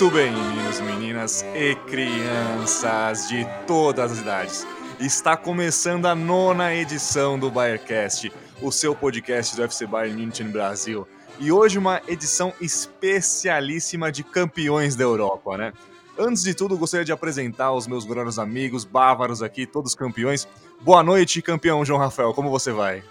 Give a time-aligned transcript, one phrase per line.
[0.00, 4.66] Muito bem, meninos, meninas e crianças de todas as idades.
[5.00, 11.04] Está começando a nona edição do Bayercast, o seu podcast do FC Bayern München Brasil.
[11.40, 15.72] E hoje uma edição especialíssima de campeões da Europa, né?
[16.16, 20.46] Antes de tudo, gostaria de apresentar os meus grandes amigos bávaros aqui, todos campeões.
[20.80, 23.02] Boa noite, campeão João Rafael, como você vai?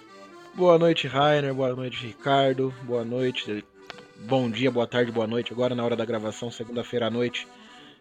[0.55, 1.53] Boa noite, Rainer.
[1.53, 2.73] Boa noite, Ricardo.
[2.83, 3.65] Boa noite.
[4.25, 5.53] Bom dia, boa tarde, boa noite.
[5.53, 7.47] Agora na hora da gravação, segunda-feira à noite.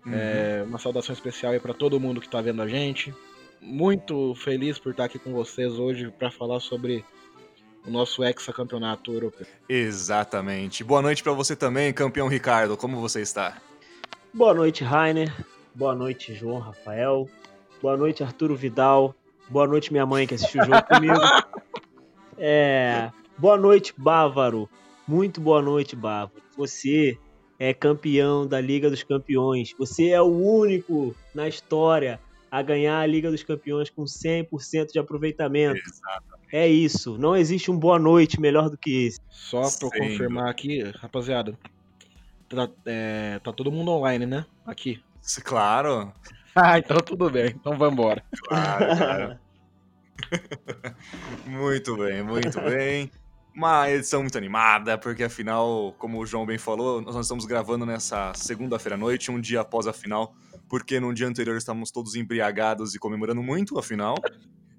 [0.05, 0.13] Uhum.
[0.15, 3.15] É, uma saudação especial aí para todo mundo que está vendo a gente.
[3.61, 7.05] Muito feliz por estar aqui com vocês hoje para falar sobre
[7.87, 9.47] o nosso hexacampeonato europeu.
[9.69, 10.83] Exatamente.
[10.83, 12.77] Boa noite para você também, campeão Ricardo.
[12.77, 13.59] Como você está?
[14.33, 15.33] Boa noite, Rainer.
[15.75, 17.29] Boa noite, João Rafael.
[17.83, 19.15] Boa noite, Arturo Vidal.
[19.49, 21.15] Boa noite, minha mãe que assistiu o jogo comigo.
[22.39, 24.69] É, boa noite, Bávaro.
[25.07, 26.43] Muito boa noite, Bávaro.
[26.57, 27.17] Você
[27.61, 29.73] é campeão da Liga dos Campeões.
[29.79, 32.19] Você é o único na história
[32.51, 35.79] a ganhar a Liga dos Campeões com 100% de aproveitamento.
[35.79, 36.37] Exatamente.
[36.53, 37.17] É isso.
[37.19, 39.21] Não existe um boa noite melhor do que esse.
[39.31, 41.57] Só para confirmar aqui, rapaziada.
[42.49, 44.45] Tá, é, tá todo mundo online, né?
[44.67, 45.01] Aqui.
[45.45, 46.13] Claro.
[46.55, 47.55] ah, então tudo bem.
[47.55, 48.25] Então vambora.
[48.49, 49.39] Claro, claro.
[51.47, 53.11] muito bem, muito bem.
[53.57, 58.35] Uma edição muito animada, porque afinal, como o João bem falou, nós estamos gravando nessa
[58.35, 60.37] segunda-feira à noite, um dia após a final,
[60.69, 64.15] porque no dia anterior estávamos todos embriagados e comemorando muito a final.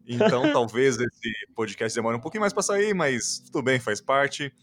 [0.05, 4.53] Então talvez esse podcast demore um pouquinho mais para sair, mas tudo bem, faz parte.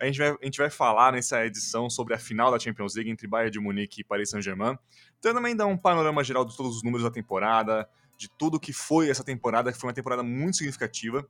[0.00, 3.08] A gente, vai, a gente vai falar nessa edição sobre a final da Champions League
[3.08, 4.76] entre Bayern de Munique e Paris Saint-Germain.
[5.20, 7.88] Então também dar um panorama geral de todos os números da temporada,
[8.18, 11.24] de tudo que foi essa temporada, que foi uma temporada muito significativa.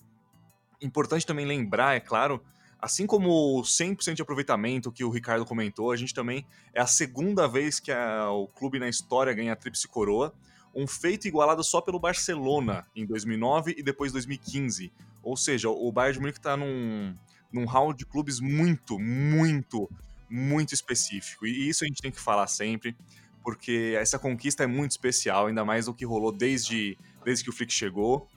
[0.80, 2.42] Importante também lembrar, é claro,
[2.80, 6.86] assim como o 100% de aproveitamento que o Ricardo comentou, a gente também é a
[6.86, 10.34] segunda vez que a, o clube na história ganha a Tríplice Coroa,
[10.74, 14.92] um feito igualado só pelo Barcelona em 2009 e depois 2015.
[15.22, 17.14] Ou seja, o Bayern de Munique está num,
[17.52, 19.90] num round de clubes muito, muito,
[20.28, 21.46] muito específico.
[21.46, 22.96] E isso a gente tem que falar sempre
[23.42, 27.52] porque essa conquista é muito especial, ainda mais o que rolou desde, desde que o
[27.52, 28.28] Flick chegou.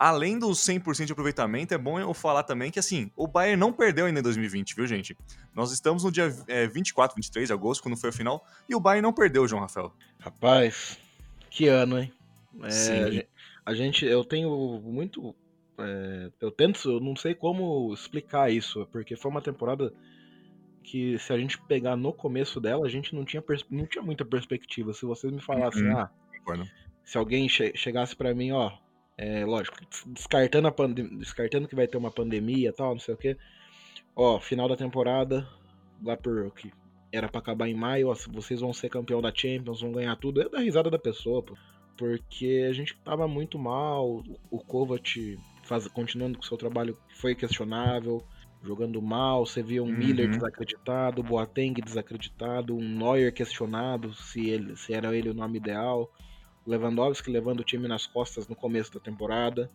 [0.00, 3.70] Além do 100% de aproveitamento, é bom eu falar também que, assim, o Bayern não
[3.70, 5.14] perdeu ainda em 2020, viu, gente?
[5.54, 8.80] Nós estamos no dia é, 24, 23 de agosto, quando foi a final, e o
[8.80, 9.92] Bayern não perdeu, João Rafael.
[10.18, 10.98] Rapaz,
[11.50, 12.10] que ano, hein?
[12.62, 13.22] É, Sim.
[13.66, 15.36] A gente, eu tenho muito...
[15.76, 19.92] É, eu tento, eu não sei como explicar isso, porque foi uma temporada
[20.82, 24.24] que se a gente pegar no começo dela, a gente não tinha, não tinha muita
[24.24, 24.94] perspectiva.
[24.94, 25.98] Se vocês me falassem, uhum.
[25.98, 26.10] ah,
[27.04, 28.72] se alguém che chegasse para mim, ó,
[29.22, 29.76] é, lógico,
[30.06, 30.72] descartando, a
[31.18, 33.36] descartando que vai ter uma pandemia e tal, não sei o que,
[34.16, 35.46] ó, final da temporada,
[36.02, 36.72] lá por que
[37.12, 40.40] era para acabar em maio, ó, vocês vão ser campeão da Champions, vão ganhar tudo,
[40.40, 41.54] é da risada da pessoa, pô.
[41.98, 47.34] Porque a gente tava muito mal, o Kovac faz, continuando com o seu trabalho foi
[47.34, 48.24] questionável,
[48.62, 49.98] jogando mal, você via um uhum.
[49.98, 56.10] Miller desacreditado, Boateng desacreditado, um Neuer questionado se, ele, se era ele o nome ideal,
[56.66, 59.70] Lewandowski levando o time nas costas no começo da temporada,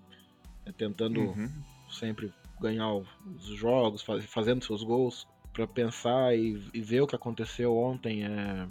[0.65, 1.49] né, tentando uhum.
[1.89, 7.15] sempre ganhar os jogos, faz, fazendo seus gols, para pensar e, e, ver o que
[7.15, 8.67] aconteceu ontem é,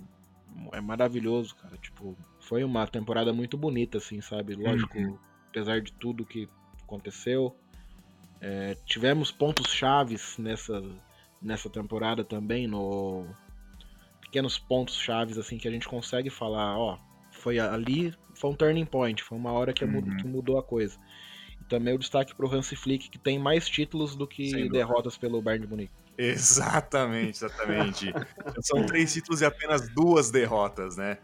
[0.72, 1.76] é maravilhoso, cara.
[1.78, 4.54] Tipo, foi uma temporada muito bonita, assim, sabe?
[4.54, 5.18] Lógico, uhum.
[5.48, 6.48] apesar de tudo que
[6.82, 7.56] aconteceu,
[8.40, 10.82] é, tivemos pontos chaves nessa,
[11.40, 13.26] nessa temporada também, no
[14.20, 16.98] pequenos pontos chaves assim que a gente consegue falar, ó,
[17.44, 19.90] foi ali, foi um turning point, foi uma hora que, uhum.
[19.90, 20.96] mudou, que mudou a coisa.
[21.60, 25.18] E também o destaque para o Hansi Flick, que tem mais títulos do que derrotas
[25.18, 25.92] pelo Bayern de Munique.
[26.16, 28.10] Exatamente, exatamente.
[28.64, 31.18] São três títulos e apenas duas derrotas, né?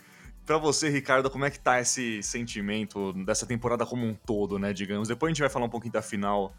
[0.45, 4.75] Para você, Ricardo, como é que tá esse sentimento dessa temporada como um todo, né,
[4.75, 5.09] digamos?
[5.09, 6.55] Depois a gente vai falar um pouquinho da final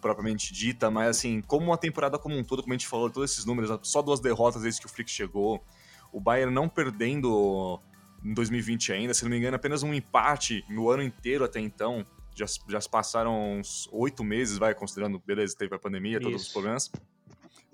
[0.00, 3.30] propriamente dita, mas assim, como uma temporada como um todo, como a gente falou, todos
[3.30, 5.64] esses números, só duas derrotas desde que o Flick chegou,
[6.12, 7.80] o Bayern não perdendo
[8.24, 12.04] em 2020 ainda, se não me engano, apenas um empate no ano inteiro até então,
[12.34, 16.22] já, já passaram uns oito meses, vai, considerando, beleza, teve a pandemia, Isso.
[16.22, 16.90] todos os problemas,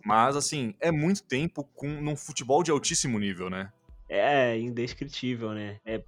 [0.05, 3.73] mas assim, é muito tempo com num futebol de altíssimo nível, né?
[4.09, 5.79] É indescritível, né?
[5.85, 6.03] É...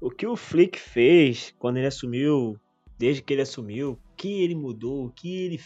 [0.00, 2.58] O que o Flick fez quando ele assumiu,
[2.98, 5.60] desde que ele assumiu, que ele mudou, o que ele,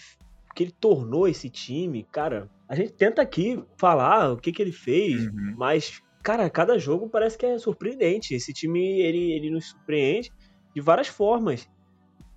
[0.55, 2.49] que ele tornou esse time, cara.
[2.69, 5.55] A gente tenta aqui falar o que, que ele fez, uhum.
[5.57, 8.35] mas, cara, cada jogo parece que é surpreendente.
[8.35, 10.31] Esse time, ele, ele nos surpreende
[10.75, 11.69] de várias formas.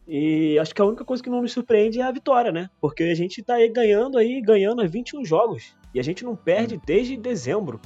[0.07, 2.69] E acho que a única coisa que não nos surpreende é a vitória, né?
[2.79, 5.75] Porque a gente tá aí ganhando aí, ganhando há 21 jogos.
[5.93, 7.79] E a gente não perde desde dezembro.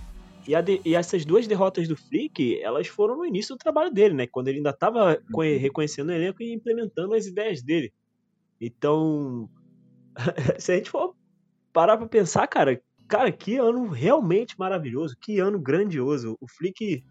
[0.48, 4.16] E, de, e, essas duas derrotas do Flick, elas foram no início do trabalho dele,
[4.16, 4.28] né?
[4.28, 5.60] Quando ele ainda estava uhum.
[5.60, 7.94] reconhecendo o elenco e implementando as ideias dele.
[8.60, 9.50] Então,
[10.58, 11.16] se a gente for
[11.72, 16.38] parar pra pensar, cara, cara, que ano realmente maravilhoso, que ano grandioso.
[16.40, 17.04] O Flick,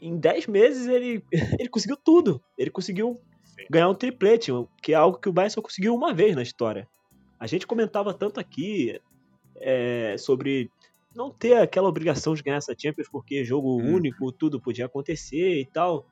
[0.00, 1.24] em 10 meses, ele,
[1.58, 2.42] ele conseguiu tudo.
[2.58, 3.64] Ele conseguiu Sim.
[3.70, 4.50] ganhar um triplete,
[4.82, 6.88] que é algo que o Bayern só conseguiu uma vez na história.
[7.38, 9.00] A gente comentava tanto aqui
[9.56, 10.70] é, sobre
[11.14, 13.94] não ter aquela obrigação de ganhar essa Champions porque jogo hum.
[13.94, 16.06] único, tudo podia acontecer e tal.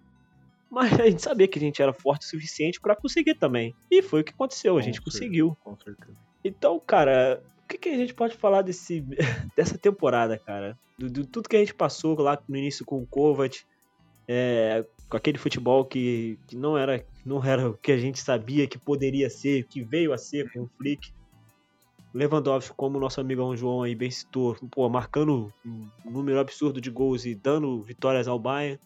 [0.70, 3.74] Mas a gente sabia que a gente era forte o suficiente para conseguir também.
[3.90, 5.56] E foi o que aconteceu, a gente conseguiu.
[5.64, 6.16] Com certeza.
[6.44, 9.00] Então, cara, que, que, a gente pode falar desse,
[9.56, 10.76] dessa temporada, cara?
[10.98, 13.62] Do, do, tudo que a gente passou lá no início com o Kovac,
[14.26, 18.66] é, com aquele futebol que, que não, era, não era o que a gente sabia
[18.66, 21.12] que poderia ser, que veio a ser com o Flick.
[22.12, 27.24] Lewandowski, como nosso amigão João aí bem citou, pô, marcando um número absurdo de gols
[27.24, 28.80] e dando vitórias ao Bayern.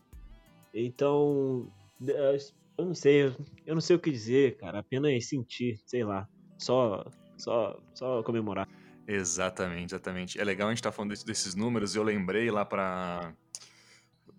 [0.75, 1.67] Então,
[2.77, 3.35] eu não sei,
[3.67, 4.81] eu não sei o que dizer, cara.
[4.81, 6.29] Apenas sentir, sei lá.
[6.59, 7.07] Só,
[7.45, 8.67] só, só comemorar.
[9.07, 10.41] Exatamente, exatamente.
[10.41, 11.95] É legal a gente estar tá falando desses números.
[11.95, 13.33] Eu lembrei lá para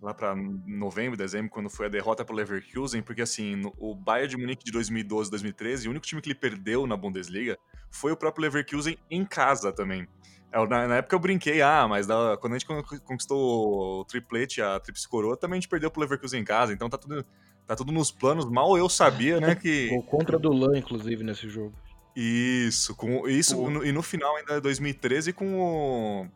[0.02, 3.96] lá para novembro, dezembro, quando foi a derrota para o Leverkusen, porque assim, no, o
[3.96, 7.58] Bayern de Munique de 2012, 2013, o único time que ele perdeu na Bundesliga
[7.90, 10.08] foi o próprio Leverkusen em casa também.
[10.52, 12.68] É, na, na época eu brinquei, ah, mas da, quando a gente
[13.04, 16.90] conquistou o triplete, a tríplice coroa, também a gente perdeu pro Leverkusen em casa, então
[16.90, 17.26] tá tudo,
[17.66, 18.46] tá tudo nos planos.
[18.46, 19.90] Mal eu sabia, né, que...
[19.92, 21.74] O contra do Lan, inclusive, nesse jogo.
[22.16, 26.28] Isso, com isso no, e no final ainda 2013 com o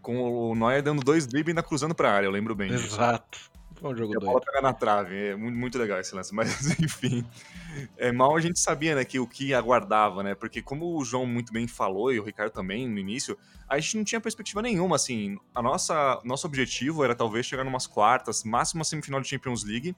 [0.00, 2.72] com o Neuer dando dois dribles e ainda cruzando pra área, eu lembro bem.
[2.72, 3.50] Exato.
[3.74, 6.32] Foi um jogo e a bola pegar na trave, é muito, muito legal esse lance,
[6.34, 7.26] mas enfim.
[7.96, 11.26] É, mal a gente sabia, né, que o que aguardava, né, porque como o João
[11.26, 13.36] muito bem falou e o Ricardo também no início,
[13.68, 17.86] a gente não tinha perspectiva nenhuma, assim, a nossa, nosso objetivo era talvez chegar numas
[17.86, 19.94] quartas, máximo uma semifinal de Champions League,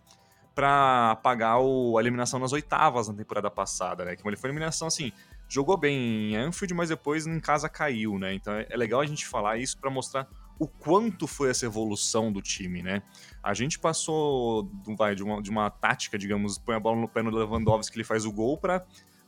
[0.59, 5.13] para pagar o, a eliminação nas oitavas na temporada passada, né, que uma eliminação, assim,
[5.49, 8.35] jogou bem em Anfield, mas depois em casa caiu, né?
[8.35, 10.27] Então é legal a gente falar isso para mostrar
[10.59, 13.05] o quanto foi essa evolução do time, né?
[13.41, 14.69] A gente passou
[14.99, 17.99] vai, de, uma, de uma tática, digamos, põe a bola no pé no Lewandowski que
[17.99, 18.85] ele faz o gol para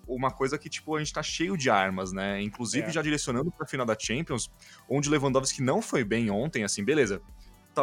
[0.09, 2.43] uma coisa que, tipo, a gente tá cheio de armas, né?
[2.43, 2.91] Inclusive é.
[2.91, 4.50] já direcionando pra final da Champions,
[4.88, 7.23] onde o Lewandowski não foi bem ontem, assim, beleza.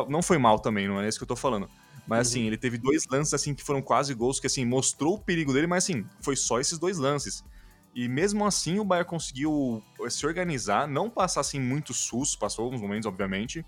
[0.10, 1.70] Não foi mal também, não é isso que eu tô falando.
[2.08, 2.48] Mas, assim, uhum.
[2.48, 5.68] ele teve dois lances, assim, que foram quase gols, que, assim, mostrou o perigo dele,
[5.68, 7.44] mas, assim, foi só esses dois lances.
[7.98, 12.80] E mesmo assim o Bayern conseguiu se organizar, não passar assim muito sus, passou alguns
[12.80, 13.66] momentos, obviamente.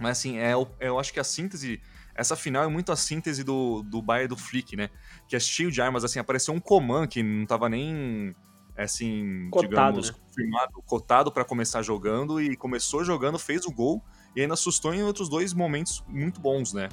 [0.00, 1.80] Mas assim, é, eu acho que a síntese.
[2.12, 4.90] Essa final é muito a síntese do, do Bayern do Flick, né?
[5.28, 8.34] Que é cheio de armas, assim, apareceu um Coman que não tava nem
[8.76, 10.16] assim, cotado, digamos, né?
[10.26, 14.02] confirmado, cotado para começar jogando e começou jogando, fez o gol
[14.34, 16.88] e ainda assustou em outros dois momentos muito bons, né?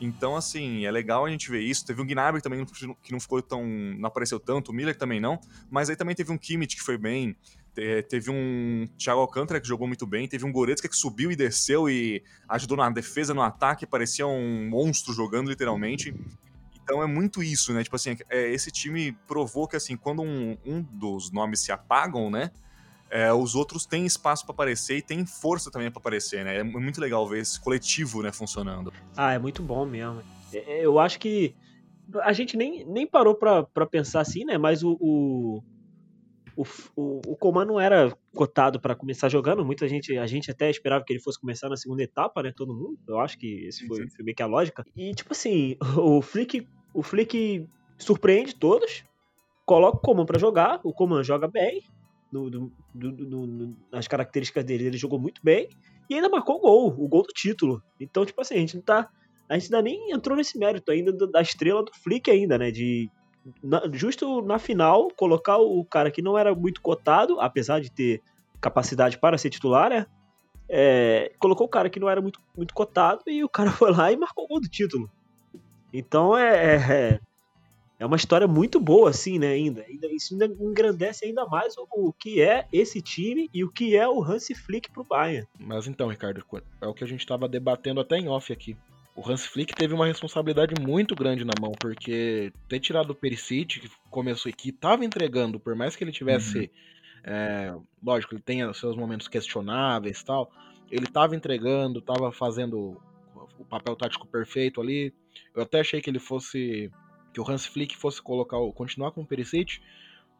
[0.00, 1.84] Então, assim, é legal a gente ver isso.
[1.84, 2.64] Teve um Gnabry também
[3.02, 3.64] que não ficou tão.
[3.66, 5.40] não apareceu tanto, o Miller também não.
[5.70, 7.36] Mas aí também teve um Kimmich que foi bem.
[8.08, 11.88] Teve um Thiago Alcântara que jogou muito bem, teve um Goretzka que subiu e desceu
[11.88, 16.12] e ajudou na defesa, no ataque, parecia um monstro jogando literalmente.
[16.82, 17.84] Então é muito isso, né?
[17.84, 22.30] Tipo assim, é, esse time provou que assim, quando um, um dos nomes se apagam,
[22.30, 22.50] né?
[23.10, 26.58] É, os outros têm espaço para aparecer e têm força também para aparecer, né?
[26.58, 28.92] É muito legal ver esse coletivo, né, funcionando.
[29.16, 30.22] Ah, é muito bom mesmo.
[30.52, 31.54] É, é, eu acho que
[32.22, 34.58] a gente nem, nem parou para pensar assim, né?
[34.58, 35.62] Mas o, o,
[36.56, 36.64] o,
[36.96, 39.64] o, o Coman não era cotado para começar jogando.
[39.64, 42.52] Muita gente, a gente até esperava que ele fosse começar na segunda etapa, né?
[42.54, 42.98] Todo mundo.
[43.06, 44.84] Eu acho que esse foi, foi meio que a lógica.
[44.96, 47.66] E tipo assim, o Flick, o Flick
[47.98, 49.04] surpreende todos.
[49.64, 51.84] Coloca o Coman para jogar, o Coman joga bem,
[52.30, 54.86] no, do, nas características dele.
[54.86, 55.68] Ele jogou muito bem
[56.08, 57.82] e ainda marcou o gol, o gol do título.
[58.00, 59.08] Então, tipo assim, a gente não tá.
[59.48, 62.70] A gente ainda nem entrou nesse mérito ainda da estrela do Flick ainda, né?
[62.70, 63.10] De
[63.62, 68.22] na, justo na final colocar o cara que não era muito cotado, apesar de ter
[68.60, 70.06] capacidade para ser titular, né?
[70.68, 74.12] É, colocou o cara que não era muito, muito cotado e o cara foi lá
[74.12, 75.10] e marcou o gol do título.
[75.92, 77.20] Então é, é,
[77.98, 79.48] é uma história muito boa, assim, né?
[79.48, 79.84] Ainda.
[80.12, 84.06] Isso ainda engrandece ainda mais o, o, que é esse time e o que é
[84.06, 85.46] o Hans Flick pro Bayern.
[85.58, 86.44] Mas então, Ricardo,
[86.80, 88.76] é o que a gente estava debatendo até em off aqui.
[89.16, 93.80] O Hans Flick teve uma responsabilidade muito grande na mão, porque ter tirado o Perisic,
[93.80, 96.58] que começou aqui, estava entregando, por mais que ele tivesse.
[96.58, 96.68] Uhum.
[97.24, 100.48] É, lógico, ele tenha seus momentos questionáveis tal.
[100.88, 102.96] Ele estava entregando, estava fazendo
[103.58, 105.12] o papel tático perfeito ali.
[105.52, 106.88] Eu até achei que ele fosse
[107.38, 109.80] que o Hans Flick fosse colocar, continuar com o Perisic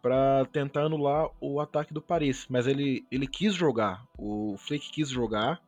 [0.03, 5.09] para tentar anular o ataque do Paris, mas ele, ele quis jogar, o Flick quis
[5.09, 5.63] jogar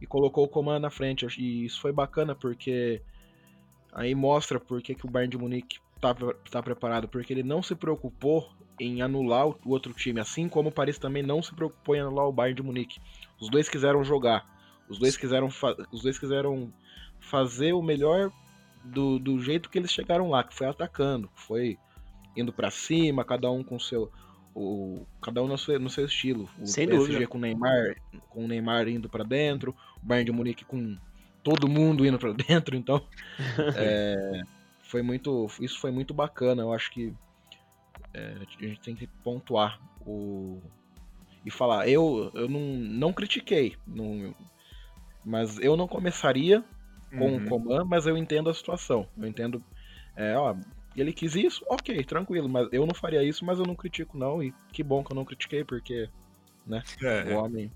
[0.00, 1.26] e colocou o Coman na frente.
[1.38, 3.02] E isso foi bacana porque
[3.92, 6.14] aí mostra por que, que o Bayern de Munique tá,
[6.50, 10.72] tá preparado, porque ele não se preocupou em anular o outro time, assim como o
[10.72, 13.00] Paris também não se preocupou em anular o Bayern de Munique.
[13.38, 14.46] Os dois quiseram jogar,
[14.88, 15.48] os dois quiseram,
[15.92, 16.72] os dois quiseram
[17.18, 18.32] fazer o melhor
[18.84, 21.78] do, do jeito que eles chegaram lá, que foi atacando, foi
[22.36, 24.10] indo para cima, cada um com seu
[24.54, 26.48] o cada um no seu, no seu estilo.
[26.58, 27.28] O Sem PSG dúvida.
[27.28, 27.96] com o Neymar,
[28.28, 30.96] com o Neymar indo para dentro, o Bayern de Munique com
[31.42, 33.04] todo mundo indo para dentro, então
[33.76, 34.42] é,
[34.82, 36.62] foi muito, isso foi muito bacana.
[36.62, 37.14] Eu acho que
[38.12, 40.60] é, a gente tem que pontuar o
[41.44, 41.88] e falar.
[41.88, 44.34] Eu, eu não, não critiquei, não,
[45.24, 46.64] mas eu não começaria
[47.16, 47.36] com Uhum.
[47.36, 49.06] o Coman, mas eu entendo a situação.
[49.18, 49.62] Eu entendo,
[50.16, 50.54] é, ó,
[50.96, 54.42] ele quis isso, ok, tranquilo, mas eu não faria isso, mas eu não critico não
[54.42, 56.08] e que bom que eu não critiquei porque
[57.02, 57.70] É, o homem,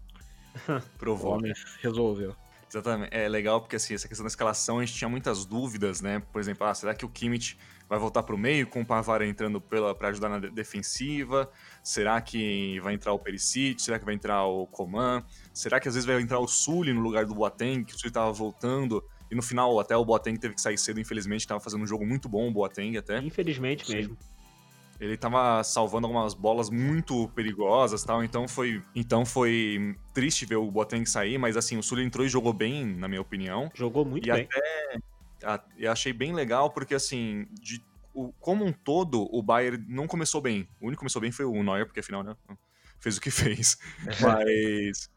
[0.68, 1.32] o provou.
[1.34, 2.34] homem resolveu.
[2.70, 3.14] Exatamente.
[3.14, 6.20] É legal porque assim, essa questão da escalação a gente tinha muitas dúvidas, né?
[6.32, 7.56] Por exemplo, ah, será que o Kimmich
[7.88, 11.48] vai voltar pro meio com o Pavara entrando pela para ajudar na de- defensiva?
[11.84, 13.80] Será que vai entrar o Perisic?
[13.80, 15.22] Será que vai entrar o Coman?
[15.52, 18.12] Será que às vezes vai entrar o Sully no lugar do Boateng, que o Sully
[18.12, 19.04] tava voltando?
[19.34, 22.06] E no final, até o Boateng teve que sair cedo, infelizmente, tava fazendo um jogo
[22.06, 23.18] muito bom, o Boateng até.
[23.18, 23.96] Infelizmente Sim.
[23.96, 24.16] mesmo.
[25.00, 30.70] Ele tava salvando algumas bolas muito perigosas tal, então foi, então foi triste ver o
[30.70, 33.68] Boateng sair, mas assim, o Sully entrou e jogou bem, na minha opinião.
[33.74, 34.48] Jogou muito E bem.
[35.42, 40.06] A- Eu achei bem legal porque, assim, de, o- como um todo, o Bayern não
[40.06, 40.68] começou bem.
[40.80, 42.36] O único que começou bem foi o Neuer, porque afinal, né,
[43.00, 43.76] fez o que fez.
[44.20, 45.10] Mas,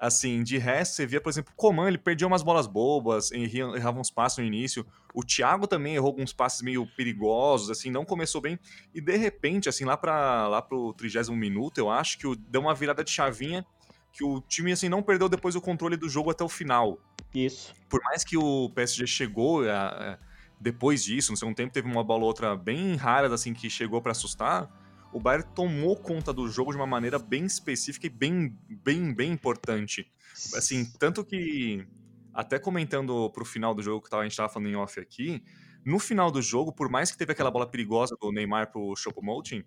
[0.00, 4.00] assim, de resto, você via, por exemplo, o Coman, ele perdia umas bolas bobas, errava
[4.00, 4.86] uns passos no início.
[5.14, 8.58] O Thiago também errou alguns passes meio perigosos, assim, não começou bem.
[8.94, 12.74] E, de repente, assim, lá, pra, lá pro 30 minuto, eu acho que deu uma
[12.74, 13.64] virada de chavinha
[14.10, 16.98] que o time, assim, não perdeu depois o controle do jogo até o final
[17.34, 17.72] Isso.
[17.88, 20.18] por mais que o PSG chegou a- a-
[20.60, 24.02] depois disso, no segundo tempo teve uma bola ou outra bem rara assim que chegou
[24.02, 24.68] pra assustar,
[25.12, 29.32] o Bayern tomou conta do jogo de uma maneira bem específica e bem bem bem
[29.32, 30.10] importante.
[30.54, 31.86] Assim, tanto que
[32.32, 35.42] até comentando pro final do jogo que a gente tava falando em off aqui,
[35.84, 39.64] no final do jogo, por mais que teve aquela bola perigosa do Neymar pro Choupo-Moting,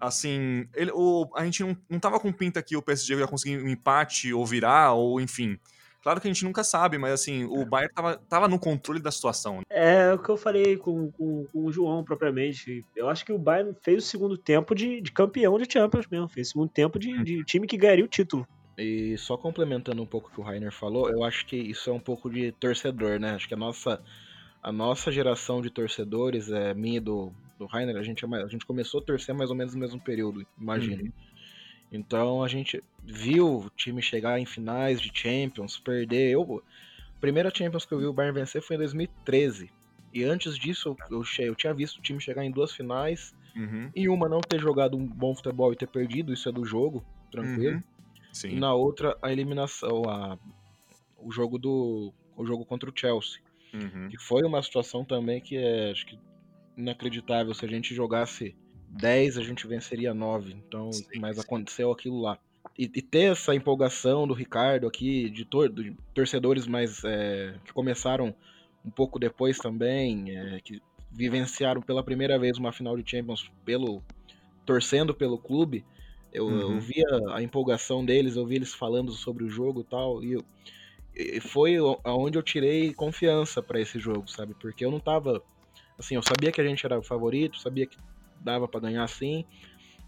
[0.00, 3.62] assim, ele, o, a gente não, não tava com pinta que o PSG ia conseguir
[3.62, 5.58] um empate ou virar, ou enfim.
[6.02, 9.10] Claro que a gente nunca sabe, mas assim, o Bayern tava, tava no controle da
[9.10, 9.58] situação.
[9.58, 9.62] né?
[9.68, 12.84] É o que eu falei com, com, com o João propriamente.
[12.94, 16.28] Eu acho que o Bayern fez o segundo tempo de, de campeão de Champions mesmo.
[16.28, 18.46] Fez o segundo tempo de, de time que ganharia o título.
[18.78, 21.92] E só complementando um pouco o que o Rainer falou, eu acho que isso é
[21.92, 23.32] um pouco de torcedor, né?
[23.32, 24.00] Acho que a nossa,
[24.62, 28.46] a nossa geração de torcedores, é, minha e do, do Rainer, a gente, é a
[28.46, 31.12] gente começou a torcer mais ou menos no mesmo período, imagino.
[31.90, 36.30] Então a gente viu o time chegar em finais de Champions, perder.
[36.30, 36.62] Eu,
[37.16, 39.70] a primeira Champions que eu vi o Bayern vencer foi em 2013.
[40.12, 44.08] E antes disso, eu, eu tinha visto o time chegar em duas finais, Uhum, em
[44.08, 47.76] uma não ter jogado um bom futebol e ter perdido, isso é do jogo, tranquilo.
[47.76, 47.82] uhum.
[48.32, 48.50] Sim.
[48.50, 50.38] E na outra, a eliminação, a,
[51.18, 52.12] o jogo do.
[52.36, 53.40] O jogo contra o Chelsea.
[53.74, 54.08] Uhum.
[54.08, 56.18] Que foi uma situação também que é acho que
[56.76, 57.52] inacreditável.
[57.52, 58.54] Se a gente jogasse
[58.88, 60.52] 10, a gente venceria 9.
[60.52, 61.38] Então, Sim, mas sim.
[61.38, 62.38] aconteceu aquilo lá.
[62.78, 67.72] E, e ter essa empolgação do Ricardo aqui, de, tor de torcedores mais é, que
[67.72, 68.34] começaram
[68.84, 70.80] um pouco depois também, é, que
[71.10, 74.04] vivenciaram pela primeira vez uma final de Champions pelo
[74.64, 75.86] torcendo pelo clube.
[76.32, 76.80] Eu, eu Uhum.
[76.80, 80.46] via a empolgação deles, eu vi eles falando sobre o jogo tal, e, eu-
[81.14, 84.54] e foi aonde eu tirei confiança pra esse jogo, sabe?
[84.54, 85.42] Porque eu não tava.
[85.98, 87.98] Assim, eu sabia que a gente era o favorito, sabia que
[88.40, 89.44] dava pra ganhar sim,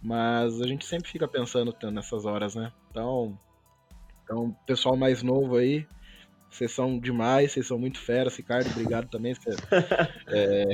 [0.03, 2.73] mas a gente sempre fica pensando nessas horas, né?
[2.91, 3.39] Então,
[4.25, 5.87] então pessoal mais novo aí,
[6.51, 9.35] vocês são demais, vocês são muito fera, Ricardo, obrigado também.
[9.35, 9.51] Você
[10.29, 10.65] é,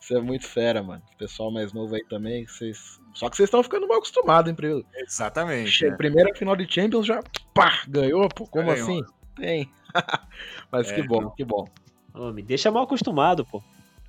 [0.00, 1.02] você é muito fera, mano.
[1.18, 3.00] Pessoal mais novo aí também, vocês.
[3.14, 4.84] Só que vocês estão ficando mal acostumados, hein, Prilo?
[4.96, 5.70] Exatamente.
[5.70, 5.96] Che- né?
[5.96, 7.22] Primeira final de Champions já,
[7.54, 8.82] pá, ganhou, pô, como Ganhou.
[8.82, 9.00] assim?
[9.36, 9.70] Tem.
[10.72, 11.30] Mas É, que bom, não.
[11.30, 11.64] que bom.
[12.14, 13.62] Ô, me deixa mal acostumado, pô.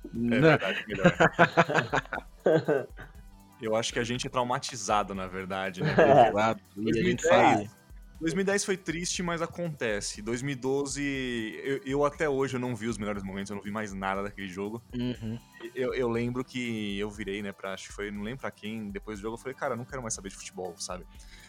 [0.04, 0.40] É Né?
[0.40, 1.12] verdade, melhor.
[3.60, 5.94] Eu acho que a gente é traumatizado, na verdade, né?
[6.28, 6.62] Exato.
[6.76, 7.70] E a gente 2010, sabe.
[8.20, 10.20] 2010 foi triste, mas acontece.
[10.22, 13.92] 2012, eu, eu até hoje eu não vi os melhores momentos, eu não vi mais
[13.92, 14.82] nada daquele jogo.
[14.94, 15.38] Uhum.
[15.74, 18.90] Eu, eu lembro que eu virei, né, pra, acho que foi, não lembro pra quem,
[18.90, 21.06] depois do jogo, eu falei, cara, eu não quero mais saber de futebol, sabe?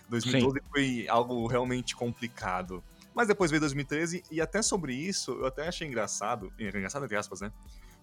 [0.09, 2.83] 2012 foi algo realmente complicado.
[3.13, 7.41] Mas depois veio 2013, e até sobre isso, eu até achei engraçado, engraçado entre aspas,
[7.41, 7.51] né?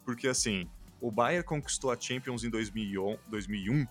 [0.05, 0.69] Porque assim,
[1.03, 3.87] o Bayern conquistou a Champions em 2001, 2001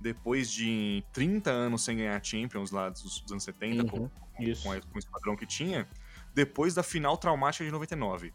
[0.00, 4.10] depois de 30 anos sem ganhar a Champions lá dos, anos 70, com, Uhum.
[4.62, 5.86] Com, a- com o esquadrão que tinha.
[6.34, 8.32] depois da final traumática de 99.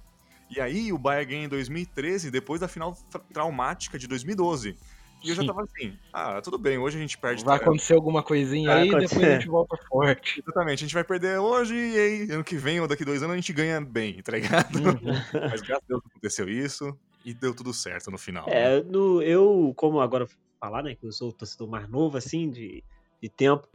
[0.49, 2.97] E aí o Bayern ganha em 2013, depois da final
[3.31, 4.75] traumática de 2012.
[5.23, 7.43] E eu já tava assim, ah, tudo bem, hoje a gente perde.
[7.45, 10.41] Vai acontecer alguma coisinha vai aí e depois a gente volta forte.
[10.43, 13.33] Exatamente, a gente vai perder hoje e aí ano que vem ou daqui dois anos
[13.33, 14.75] a gente ganha bem, tá ligado?
[14.77, 15.13] Uhum.
[15.51, 18.45] Mas graças a Deus aconteceu isso e deu tudo certo no final.
[18.47, 18.89] É, né?
[18.89, 20.27] no, eu, como agora
[20.59, 22.83] falar, né, que eu sou o torcedor mais novo, assim, de,
[23.21, 23.67] de tempo,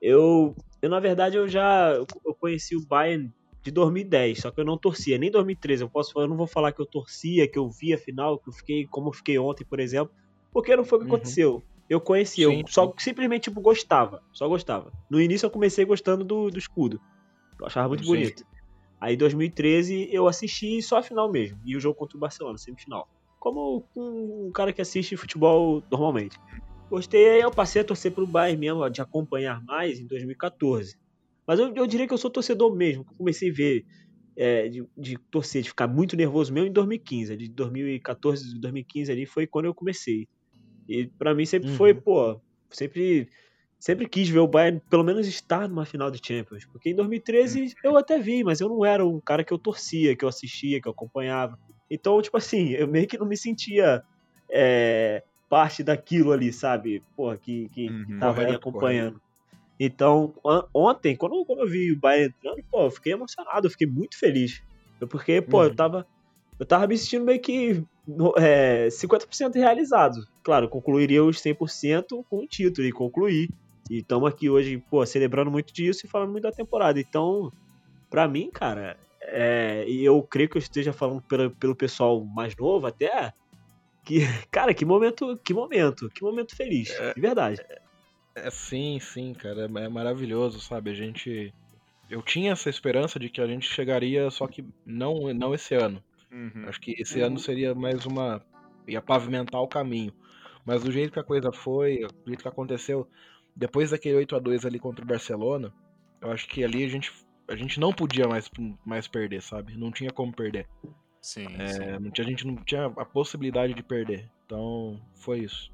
[0.00, 4.64] eu, eu, na verdade, eu já eu conheci o Bayern de 2010, só que eu
[4.64, 5.82] não torcia, nem 2013.
[5.82, 8.48] Eu posso eu não vou falar que eu torcia, que eu vi a final, que
[8.48, 10.14] eu fiquei como eu fiquei ontem, por exemplo,
[10.52, 11.14] porque não foi o que uhum.
[11.16, 11.62] aconteceu.
[11.88, 14.22] Eu conhecia, sim, eu só simplesmente tipo, gostava.
[14.32, 14.92] Só gostava.
[15.10, 17.00] No início eu comecei gostando do, do escudo.
[17.58, 18.44] Eu achava muito bonito.
[19.00, 21.58] Aí em 2013 eu assisti só a final mesmo.
[21.64, 23.08] E o jogo contra o Barcelona, semifinal.
[23.38, 26.38] Como um cara que assiste futebol normalmente.
[26.90, 30.98] Gostei, aí eu passei a torcer pro Bayern mesmo, de acompanhar mais em 2014.
[31.46, 33.04] Mas eu, eu diria que eu sou torcedor mesmo.
[33.16, 33.86] Comecei a ver
[34.36, 37.36] é, de, de, torcer, de ficar muito nervoso mesmo em 2015.
[37.36, 40.28] De 2014, 2015 ali foi quando eu comecei.
[40.88, 41.76] E para mim sempre uhum.
[41.76, 42.40] foi, pô,
[42.70, 43.28] sempre
[43.80, 47.60] sempre quis ver o Bayern pelo menos estar numa final de Champions, porque em 2013
[47.62, 47.68] uhum.
[47.82, 50.80] eu até vi, mas eu não era um cara que eu torcia, que eu assistia,
[50.80, 51.58] que eu acompanhava.
[51.90, 54.04] Então, tipo assim, eu meio que não me sentia
[54.48, 57.02] é, parte daquilo ali, sabe?
[57.16, 59.20] Pô, que, que, uhum, que tava ali acompanhando.
[59.78, 60.34] Então,
[60.74, 64.18] ontem, quando, quando eu vi o Bayern entrando, pô, eu fiquei emocionado, eu fiquei muito
[64.18, 64.62] feliz.
[65.08, 65.64] Porque, pô, uhum.
[65.64, 66.06] eu tava.
[66.58, 67.82] Eu tava me sentindo meio que
[68.36, 70.28] é, 50% realizado.
[70.42, 73.48] Claro, concluiria os 100% com o título e concluir.
[73.90, 77.00] E estamos aqui hoje, pô, celebrando muito disso e falando muito da temporada.
[77.00, 77.50] Então,
[78.08, 82.54] para mim, cara, é, e eu creio que eu esteja falando pelo, pelo pessoal mais
[82.56, 83.32] novo até,
[84.04, 87.60] que, cara, que momento, que momento, que momento feliz, é, de verdade.
[87.68, 90.90] É, é, sim, sim, cara, é maravilhoso, sabe?
[90.90, 91.52] A gente,
[92.08, 96.00] eu tinha essa esperança de que a gente chegaria, só que não, não esse ano.
[96.30, 96.64] Uhum.
[96.68, 97.26] Acho que esse uhum.
[97.26, 98.40] ano seria mais uma.
[98.86, 100.12] ia pavimentar o caminho.
[100.64, 103.08] Mas do jeito que a coisa foi, do jeito que aconteceu,
[103.54, 105.72] depois daquele 8 a 2 ali contra o Barcelona,
[106.20, 107.12] eu acho que ali a gente,
[107.48, 108.50] a gente não podia mais,
[108.84, 109.76] mais perder, sabe?
[109.76, 110.68] Não tinha como perder.
[111.20, 111.86] Sim, é, sim.
[112.00, 114.30] Não tinha, a gente não tinha a possibilidade de perder.
[114.46, 115.72] Então, foi isso.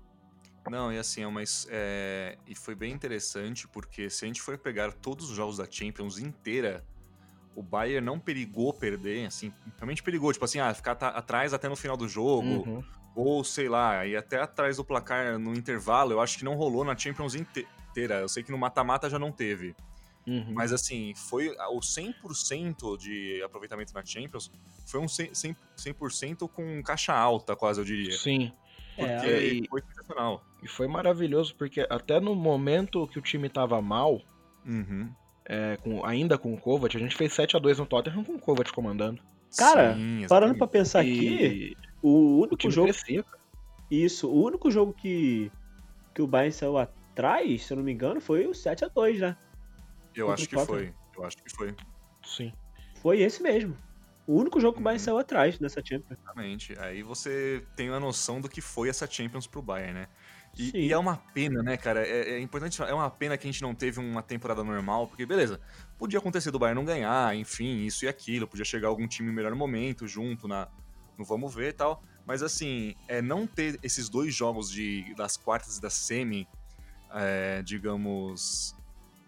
[0.69, 4.59] Não, e assim, é uma, é, e foi bem interessante porque se a gente for
[4.59, 6.85] pegar todos os jogos da Champions inteira,
[7.55, 11.77] o Bayern não perigou perder, assim, realmente perigou, tipo assim, ah, ficar atrás até no
[11.77, 12.85] final do jogo, uhum.
[13.17, 16.85] Ou sei lá, ir até atrás do placar no intervalo, eu acho que não rolou
[16.85, 18.21] na Champions inteira.
[18.21, 19.75] Eu sei que no mata-mata já não teve.
[20.27, 20.53] Uhum.
[20.55, 24.51] Mas assim, foi o 100% de aproveitamento na Champions
[24.85, 25.57] foi um 100%,
[26.11, 28.13] 100 com caixa alta, quase eu diria.
[28.13, 28.53] Sim.
[28.97, 30.45] Porque é, foi sensacional.
[30.63, 34.21] E foi maravilhoso, porque até no momento que o time tava mal,
[34.65, 35.11] uhum
[35.49, 38.35] é, com, ainda com o Kovac, a gente fez 7 a 2 no Tottenham com
[38.35, 39.23] o Kovac comandando.
[39.57, 42.89] Cara, Sim, parando pra pensar aqui, o único o jogo.
[42.89, 43.25] Crescia,
[43.91, 45.51] isso, o único jogo que,
[46.15, 49.21] que o Bayern saiu atrás, se eu não me engano, foi o 7 a 2
[49.21, 49.37] né?
[50.15, 50.95] Eu acho que foi.
[51.17, 51.75] Eu acho que foi.
[52.25, 52.53] Sim.
[53.03, 53.77] Foi esse mesmo.
[54.27, 55.05] O único jogo que o Bayern uhum.
[55.05, 56.19] saiu atrás nessa Champions.
[56.19, 56.79] Exatamente.
[56.79, 60.09] Aí você tem uma noção do que foi essa Champions pro Bayern, né?
[60.59, 62.07] E, e, é uma pena, né, cara?
[62.07, 65.27] É, é, importante é uma pena que a gente não teve uma temporada normal, porque,
[65.27, 65.61] beleza,
[65.99, 69.51] podia acontecer do Bayern não ganhar, enfim, isso e aquilo, podia chegar algum time melhor
[69.51, 70.67] no momento, junto na,
[71.19, 72.03] no vamos ver e tal.
[72.27, 76.49] Mas, assim, é não ter esses dois jogos de, das quartas e da semi,
[77.13, 78.75] é, digamos,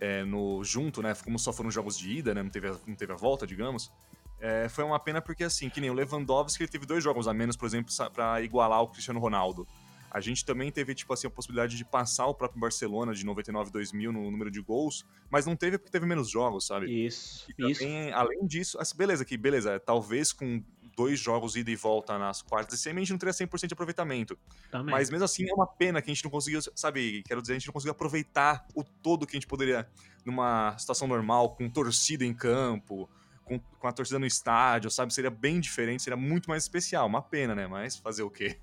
[0.01, 1.15] é, no junto, né?
[1.25, 2.43] Como só foram jogos de ida, né?
[2.43, 3.93] Não teve a, não teve a volta, digamos.
[4.41, 7.35] É, foi uma pena porque, assim, que nem o Lewandowski, ele teve dois jogos a
[7.35, 9.67] menos, por exemplo, para igualar o Cristiano Ronaldo.
[10.11, 13.71] A gente também teve, tipo assim, a possibilidade de passar o próprio Barcelona de 99
[13.71, 17.07] 2000 no número de gols, mas não teve porque teve menos jogos, sabe?
[17.07, 18.15] Isso, também, isso.
[18.15, 20.63] Além disso, beleza, que beleza, talvez com
[20.99, 23.73] dois jogos ida e volta nas quartas de semi, a gente não teria 100% de
[23.73, 24.37] aproveitamento.
[24.69, 24.93] Também.
[24.93, 27.59] Mas mesmo assim, é uma pena que a gente não conseguiu, sabe, quero dizer, a
[27.59, 29.89] gente não conseguiu aproveitar o todo que a gente poderia
[30.27, 33.09] numa situação normal, com torcida em campo,
[33.45, 35.15] com, com a torcida no estádio, sabe?
[35.15, 37.07] Seria bem diferente, seria muito mais especial.
[37.07, 37.69] Uma pena, né?
[37.69, 38.59] Mas fazer o quê?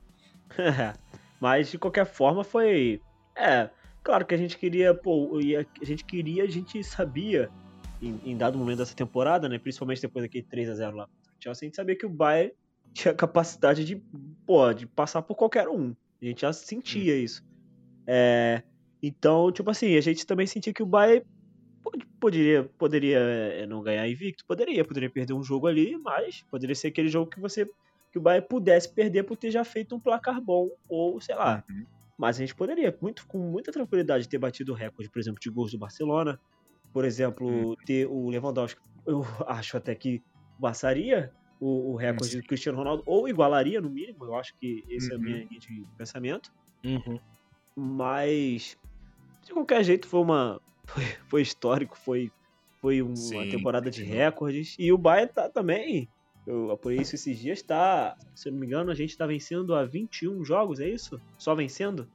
[1.39, 3.02] Mas de qualquer forma foi.
[3.34, 3.69] É,
[4.04, 5.39] claro que a gente queria, pô,
[5.82, 7.50] a gente queria, a gente sabia,
[8.02, 9.58] em, em dado momento dessa temporada, né?
[9.58, 12.52] Principalmente depois daquele 3x0 lá contra o Chelsea, a gente sabia que o Bayern
[12.94, 14.02] tinha capacidade de,
[14.46, 15.96] pô, de passar por qualquer um.
[16.22, 17.18] A gente já sentia hum.
[17.18, 17.46] isso.
[18.08, 18.64] É,
[19.02, 21.26] então, tipo assim, a gente também sentia que o Bayern
[22.20, 26.88] poderia, poderia é, não ganhar invicto, poderia, poderia perder um jogo ali, mas poderia ser
[26.88, 27.70] aquele jogo que você
[28.12, 31.64] que o Bayern pudesse perder por ter já feito um placar bom, ou sei lá.
[31.70, 31.86] Uhum.
[32.18, 35.50] Mas a gente poderia, muito, com muita tranquilidade, ter batido o recorde, por exemplo, de
[35.50, 36.40] gols do Barcelona.
[36.94, 37.76] Por exemplo, uhum.
[37.86, 40.22] ter o Lewandowski eu acho até que
[40.60, 45.08] passaria o, o recorde do Cristiano Ronaldo, ou igualaria no mínimo, eu acho que esse
[45.08, 45.13] uhum.
[45.13, 45.48] é a minha uhum.
[45.50, 46.52] linha de pensamento.
[46.84, 47.20] Uhum.
[47.76, 48.78] Mas,
[49.44, 50.62] de qualquer jeito, foi uma.
[50.86, 52.32] Foi, foi histórico, foi,
[52.80, 54.76] foi uma Sim, temporada de recordes.
[54.78, 56.08] E o Bayern tá também.
[56.46, 58.15] Eu apurei isso esses dias, tá.
[58.36, 61.20] Se eu não me engano, a gente tá vencendo a 21 jogos, é isso?
[61.39, 62.08] Só vencendo?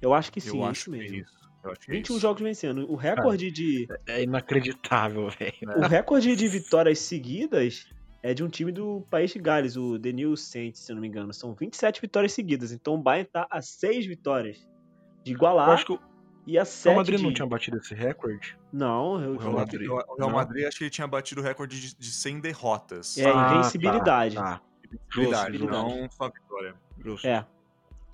[0.00, 1.18] Eu acho que sim, eu é isso mesmo.
[1.18, 1.41] Isso.
[1.62, 2.90] Eu acho 21 é jogos vencendo.
[2.90, 3.86] O recorde de.
[4.06, 5.78] É inacreditável, velho.
[5.78, 7.86] O recorde de vitórias seguidas
[8.22, 11.00] é de um time do País de Gales, o The New Saints, se eu não
[11.00, 11.32] me engano.
[11.32, 12.72] São 27 vitórias seguidas.
[12.72, 14.66] Então o Bayern tá a 6 vitórias
[15.24, 15.68] de igualar.
[15.68, 16.00] Eu acho que o...
[16.44, 17.24] E a 7 o Madrid de...
[17.24, 18.58] não tinha batido esse recorde?
[18.72, 19.34] Não, eu...
[19.34, 22.10] o Real Madrid, o Real Madrid acho que ele tinha batido o recorde de, de
[22.10, 23.16] 100 derrotas.
[23.16, 24.34] É, ah, invencibilidade.
[24.34, 24.62] Tá, tá.
[24.84, 26.74] Invencibilidade, não só vitória.
[26.98, 27.26] Justo.
[27.26, 27.46] É.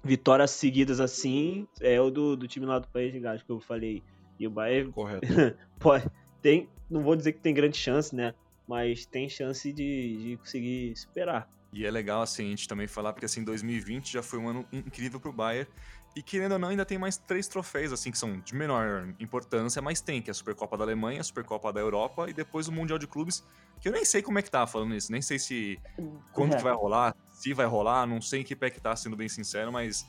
[0.03, 3.61] Vitórias seguidas assim é o do, do time lá do País de Gales que eu
[3.61, 4.03] falei.
[4.39, 4.93] E o Bayern.
[4.93, 5.27] Correto.
[5.81, 6.09] pode,
[6.41, 8.35] tem, não vou dizer que tem grande chance, né?
[8.69, 11.49] mas tem chance de, de conseguir superar.
[11.73, 14.67] E é legal, assim, a gente também falar, porque assim, 2020 já foi um ano
[14.71, 15.69] incrível pro Bayern.
[16.15, 19.81] E querendo ou não, ainda tem mais três troféus, assim, que são de menor importância,
[19.81, 22.73] mas tem, que é a Supercopa da Alemanha, a Supercopa da Europa e depois o
[22.73, 23.45] Mundial de Clubes,
[23.81, 25.79] que eu nem sei como é que tá falando isso, nem sei se.
[26.33, 26.57] quando é.
[26.57, 29.29] que vai rolar, se vai rolar, não sei em que pé que tá, sendo bem
[29.29, 30.07] sincero, mas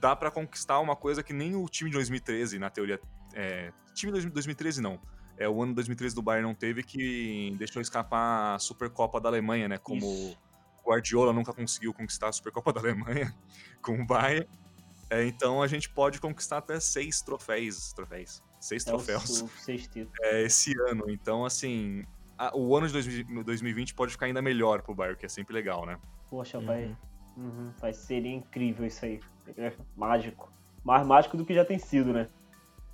[0.00, 3.00] dá para conquistar uma coisa que nem o time de 2013, na teoria.
[3.34, 5.00] É, time de 2013 não
[5.36, 9.68] é o ano 2013 do Bayern não teve que deixou escapar a Supercopa da Alemanha,
[9.68, 9.78] né?
[9.78, 10.38] Como Isso.
[10.84, 13.34] Guardiola nunca conseguiu conquistar a Supercopa da Alemanha
[13.82, 14.48] com o Bayern.
[15.10, 19.44] É, então a gente pode conquistar até seis troféus, troféus, seis é troféus
[20.22, 21.04] é, esse ano.
[21.08, 22.04] Então, assim,
[22.38, 25.84] a, o ano de 2020 pode ficar ainda melhor pro Bayern, que é sempre legal,
[25.84, 25.98] né?
[26.34, 26.66] Poxa, uhum.
[26.66, 26.96] vai,
[27.36, 29.20] uhum, vai ser incrível isso aí.
[29.56, 30.52] É mágico.
[30.82, 32.28] Mais mágico do que já tem sido, né?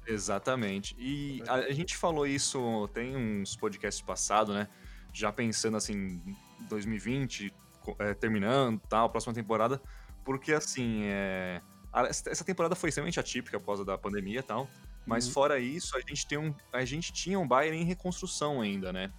[0.07, 0.95] Exatamente.
[0.99, 4.69] E a, a, gente falou isso, tem uns podcasts passados, né?
[5.11, 6.21] Já pensando assim,
[6.69, 7.51] 2020,
[7.99, 9.81] é, terminando, tal, próxima temporada,
[10.23, 11.63] porque assim, é,
[12.11, 14.69] essa temporada foi extremamente atípica após a da pandemia e tal,
[15.07, 15.33] mas uhum.
[15.33, 19.11] fora isso, a gente, tem um, a gente tinha um Bayern em reconstrução ainda, né?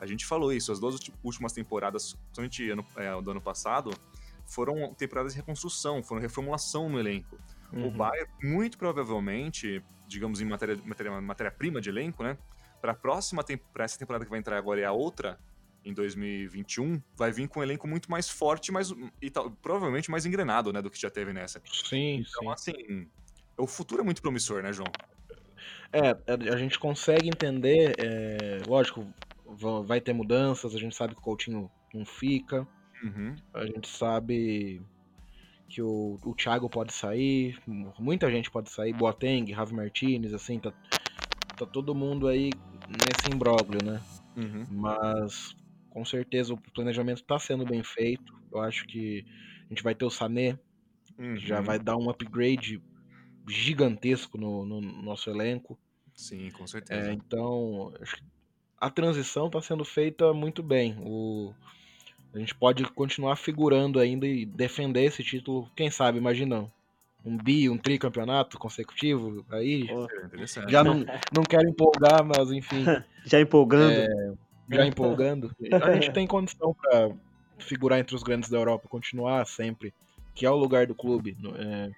[0.00, 3.90] A gente falou isso, as duas últimas temporadas, principalmente ano, é, do ano passado,
[4.46, 7.38] foram temporadas de reconstrução, foram reformulação no elenco.
[7.70, 7.88] Uhum.
[7.88, 12.38] O Bayern, muito provavelmente, digamos, em matéria-prima matéria, matéria de elenco, né?
[12.80, 15.38] Para a próxima para essa temporada que vai entrar agora e a outra,
[15.84, 20.24] em 2021, vai vir com um elenco muito mais forte mais, e tal, provavelmente mais
[20.24, 21.60] engrenado, né, do que já teve nessa.
[21.66, 22.72] Sim, então, sim.
[22.72, 23.08] assim,
[23.54, 24.90] o futuro é muito promissor, né, João?
[25.92, 26.16] É,
[26.50, 29.06] a gente consegue entender, é, lógico,
[29.84, 32.66] vai ter mudanças, a gente sabe que o Coutinho não fica,
[33.02, 33.34] uhum.
[33.54, 34.82] a gente sabe
[35.68, 37.58] que o, o Thiago pode sair,
[37.98, 40.72] muita gente pode sair, Boateng, Ravi Martinez, assim, tá,
[41.56, 42.50] tá todo mundo aí
[42.88, 44.00] nesse imbróglio, né?
[44.36, 44.66] Uhum.
[44.70, 45.56] Mas
[45.90, 48.32] com certeza o planejamento está sendo bem feito.
[48.52, 49.24] Eu acho que
[49.66, 50.58] a gente vai ter o Sané,
[51.18, 51.34] uhum.
[51.34, 52.82] que já vai dar um upgrade
[53.48, 55.78] gigantesco no, no nosso elenco.
[56.14, 57.10] Sim, com certeza.
[57.10, 57.92] É, então,
[58.80, 60.96] a transição está sendo feita muito bem.
[61.02, 61.52] O,
[62.34, 66.70] a gente pode continuar figurando ainda e defender esse título, quem sabe, imaginando.
[67.22, 69.86] Um bi, um tricampeonato consecutivo, aí.
[70.66, 72.84] já não, não quero empolgar, mas enfim.
[73.26, 73.92] já empolgando.
[73.92, 74.32] É,
[74.70, 75.54] já empolgando.
[75.82, 77.10] A gente tem condição para
[77.58, 79.92] figurar entre os grandes da Europa, continuar sempre,
[80.34, 81.36] que é o lugar do clube.
[81.56, 81.90] É,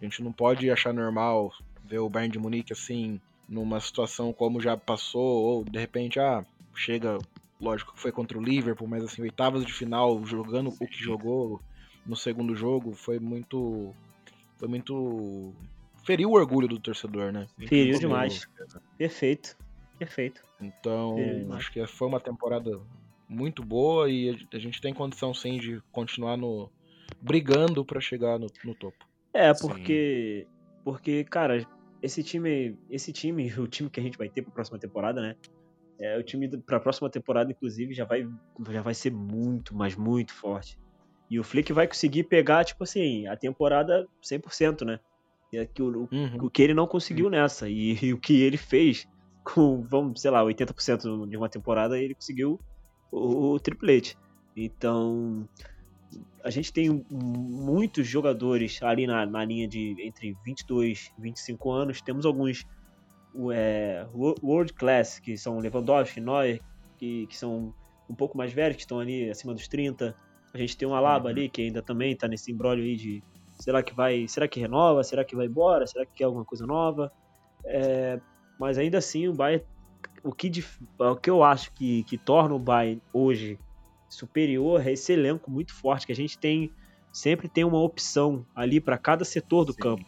[0.00, 1.52] a gente não pode achar normal
[1.84, 6.44] ver o Bayern de Munique assim, numa situação como já passou, ou de repente, ah,
[6.74, 7.18] chega
[7.60, 11.60] lógico que foi contra o Liverpool, mas assim, oitavas de final, jogando o que jogou
[12.04, 13.94] no segundo jogo, foi muito.
[14.58, 15.52] Foi muito.
[16.04, 17.46] Feriu o orgulho do torcedor, né?
[17.68, 18.48] Feriu demais.
[18.98, 19.56] Perfeito.
[19.98, 20.42] Perfeito.
[20.60, 21.16] Então,
[21.52, 22.80] acho que foi uma temporada
[23.28, 26.70] muito boa e a gente tem condição sim de continuar no
[27.20, 29.06] brigando para chegar no, no, topo.
[29.32, 30.52] É, porque sim.
[30.84, 31.64] porque cara,
[32.02, 35.36] esse time, esse time, o time que a gente vai ter para próxima temporada, né?
[35.98, 38.28] É, o time para a próxima temporada, inclusive, já vai,
[38.70, 40.76] já vai ser muito, mas muito forte.
[41.30, 44.98] E o Flick vai conseguir pegar, tipo assim, a temporada 100%, né?
[45.54, 46.36] É que o, uhum.
[46.42, 47.68] o, que ele não conseguiu nessa.
[47.68, 49.06] E, e, o que ele fez
[49.44, 52.58] com, vamos, sei lá, 80% de uma temporada, ele conseguiu
[53.10, 54.16] o, o triplete.
[54.56, 55.48] Então,
[56.44, 62.00] a gente tem muitos jogadores ali na, na linha de entre 22 e 25 anos.
[62.00, 62.66] Temos alguns
[63.50, 66.60] é, world class, que são Lewandowski, Neuer,
[66.98, 67.74] que, que são
[68.08, 70.14] um pouco mais velhos, que estão ali acima dos 30.
[70.52, 71.30] A gente tem um Alaba uhum.
[71.30, 73.22] ali, que ainda também está nesse embrólio aí de
[73.58, 76.66] será que vai, será que renova, será que vai embora, será que quer alguma coisa
[76.66, 77.12] nova?
[77.64, 78.20] É,
[78.58, 79.64] mas ainda assim o Bayern
[80.22, 80.50] o que,
[80.98, 83.58] o que eu acho que, que torna o Bayern hoje
[84.14, 86.72] superior é esse elenco muito forte que a gente tem
[87.12, 89.80] sempre tem uma opção ali para cada setor do Sim.
[89.80, 90.04] campo.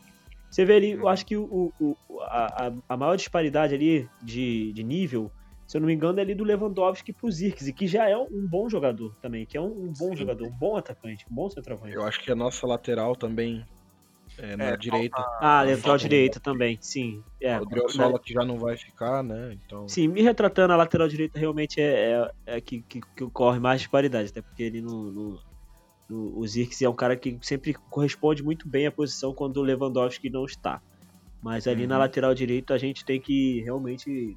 [0.50, 4.84] Você vê ali, eu acho que o, o a, a, maior disparidade ali de, de
[4.84, 5.30] nível,
[5.66, 8.46] se eu não me engano, é ali do Lewandowski pro Zirkzee, que já é um
[8.48, 10.16] bom jogador também, que é um, um bom Sim.
[10.16, 11.96] jogador, um bom atacante, um bom centroavante.
[11.96, 13.64] Eu acho que a nossa lateral também
[14.38, 15.16] é, na é, direita.
[15.40, 17.22] Ah, lateral direita também, sim.
[17.40, 19.52] É, o Driosola que já não vai ficar, né?
[19.52, 19.88] Então...
[19.88, 23.80] Sim, me retratando, a lateral direita realmente é, é, é que, que, que ocorre mais
[23.80, 25.38] disparidade, até porque ele não, não
[26.10, 26.44] o
[26.82, 30.80] é um cara que sempre corresponde muito bem à posição quando o Lewandowski não está.
[31.42, 31.88] Mas ali uhum.
[31.88, 34.36] na lateral direita a gente tem que realmente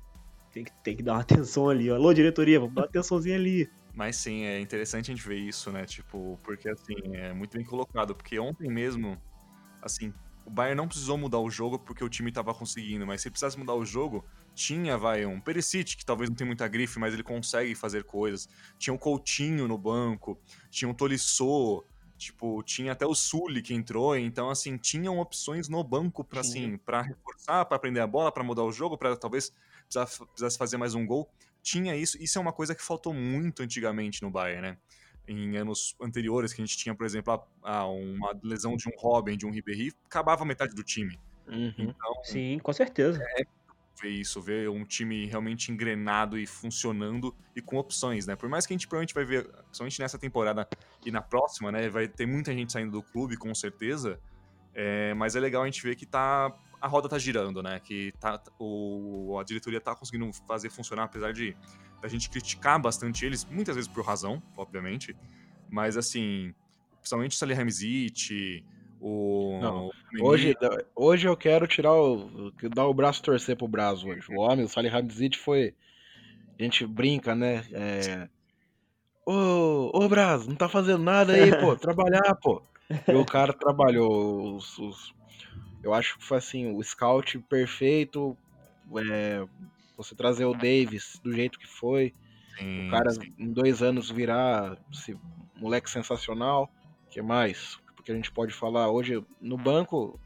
[0.52, 1.90] tem que, tem que dar uma atenção ali.
[1.90, 3.70] Alô, diretoria, vamos dar uma atençãozinha ali.
[3.94, 5.86] Mas sim, é interessante a gente ver isso, né?
[5.86, 8.14] Tipo, porque assim, é muito bem colocado.
[8.14, 9.18] Porque ontem mesmo,
[9.88, 10.14] assim,
[10.46, 13.60] o Bayern não precisou mudar o jogo porque o time estava conseguindo, mas se precisasse
[13.60, 14.24] mudar o jogo,
[14.56, 18.48] tinha, vai, um Perisic, que talvez não tenha muita grife, mas ele consegue fazer coisas.
[18.80, 21.84] Tinha o Coutinho no banco, tinha o Tolisso,
[22.18, 26.78] tipo, tinha até o Sully que entrou, então assim, tinham opções no banco para assim,
[26.78, 29.52] para reforçar, para aprender a bola, para mudar o jogo, para talvez
[29.90, 31.30] precisasse fazer mais um gol.
[31.62, 34.78] Tinha isso, isso é uma coisa que faltou muito antigamente no Bayern, né?
[35.28, 38.92] Em anos anteriores, que a gente tinha, por exemplo, a, a uma lesão de um
[38.98, 41.20] Robin, de um Ribéry, acabava metade do time.
[41.48, 41.74] Uhum.
[41.78, 43.22] Então, Sim, com certeza.
[43.38, 43.44] É
[44.02, 48.36] ver isso, ver um time realmente engrenado e funcionando e com opções, né?
[48.36, 50.68] Por mais que a gente provavelmente vai ver, somente nessa temporada
[51.06, 51.90] e na próxima, né?
[51.90, 54.20] Vai ter muita gente saindo do clube, com certeza.
[54.74, 57.80] É, mas é legal a gente ver que tá, a roda tá girando, né?
[57.80, 61.56] Que tá, o, a diretoria tá conseguindo fazer funcionar, apesar de
[62.02, 65.16] a gente criticar bastante eles, muitas vezes por razão, obviamente,
[65.70, 66.54] mas assim,
[67.00, 68.64] principalmente o Salihamidzic,
[69.00, 69.60] o...
[69.62, 70.56] Não, hoje,
[70.96, 72.52] hoje eu quero tirar o...
[72.74, 74.28] dar o braço torcer pro Brasil hoje.
[74.32, 75.74] O homem, o Salihamidzic foi...
[76.60, 77.64] A gente brinca, né?
[77.72, 78.30] É...
[79.26, 82.62] Ô, ô Braz, não tá fazendo nada aí, pô, trabalhar, pô.
[83.08, 85.14] E o cara trabalhou, os, os...
[85.88, 88.38] eu acho que foi assim, o scout perfeito,
[89.10, 89.46] é,
[89.96, 92.14] você trazer o Davis do jeito que foi,
[92.58, 93.34] sim, o cara sim.
[93.40, 95.18] em dois anos virar esse
[95.56, 96.70] moleque sensacional.
[97.10, 97.80] que mais?
[97.96, 100.20] Porque a gente pode falar hoje no banco,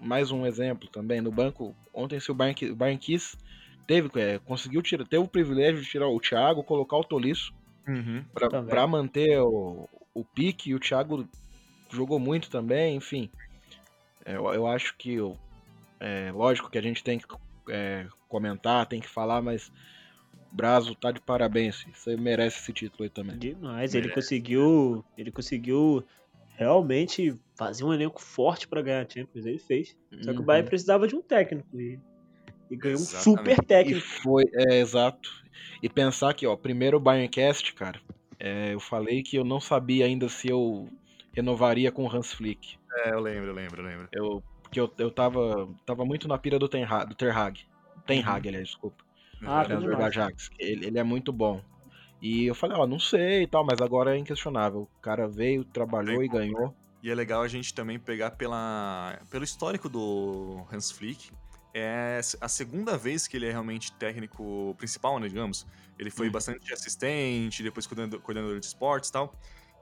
[0.00, 3.36] mais um exemplo também, no banco, ontem se o Bayern, o Bayern quis,
[3.86, 7.54] teve, é, conseguiu tirar, teve o privilégio de tirar o Thiago, colocar o Tolisso
[7.86, 11.28] uhum, para manter o, o pique, e o Thiago
[11.92, 13.30] jogou muito também, enfim.
[14.26, 15.16] É, eu, eu acho que
[16.00, 17.26] é, lógico que a gente tem que
[17.70, 19.72] é, comentar, tem que falar, mas
[20.52, 21.86] Brazo tá de parabéns.
[21.92, 23.38] Você merece esse título aí também.
[23.38, 25.04] Demais, ele conseguiu.
[25.16, 26.04] Ele conseguiu
[26.56, 29.44] realmente fazer um elenco forte para ganhar a Champions.
[29.46, 29.96] Ele fez.
[30.22, 30.70] Só que o Bayern uhum.
[30.70, 31.68] precisava de um técnico.
[31.78, 32.00] E,
[32.70, 33.28] e ganhou Exatamente.
[33.28, 33.98] um super técnico.
[33.98, 35.30] E foi, é, exato.
[35.82, 38.00] E pensar que, ó, primeiro o Bayerncast, cara,
[38.38, 40.88] é, eu falei que eu não sabia ainda se eu
[41.36, 42.78] renovaria com o Hans Flick.
[43.04, 44.08] É, eu lembro, eu lembro, eu lembro.
[44.10, 47.60] Eu, porque eu, eu tava, tava muito na pira do, Ten Hag, do Ter Hag.
[48.06, 48.48] Ten Hag, uhum.
[48.48, 49.04] aliás, desculpa.
[49.44, 50.50] Ah, treinador da Ajax.
[50.58, 51.62] Ele, ele é muito bom.
[52.22, 54.88] E eu falei, ó, não sei e tal, mas agora é inquestionável.
[54.98, 56.74] O cara veio, trabalhou e ganhou.
[57.02, 61.30] E é legal a gente também pegar pela, pelo histórico do Hans Flick.
[61.74, 65.66] É a segunda vez que ele é realmente técnico principal, né, digamos.
[65.98, 66.32] Ele foi uhum.
[66.32, 69.34] bastante assistente, depois coordenador, coordenador de esportes e tal.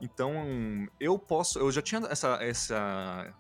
[0.05, 1.59] Então, eu posso.
[1.59, 3.35] Eu já tinha essa, essa,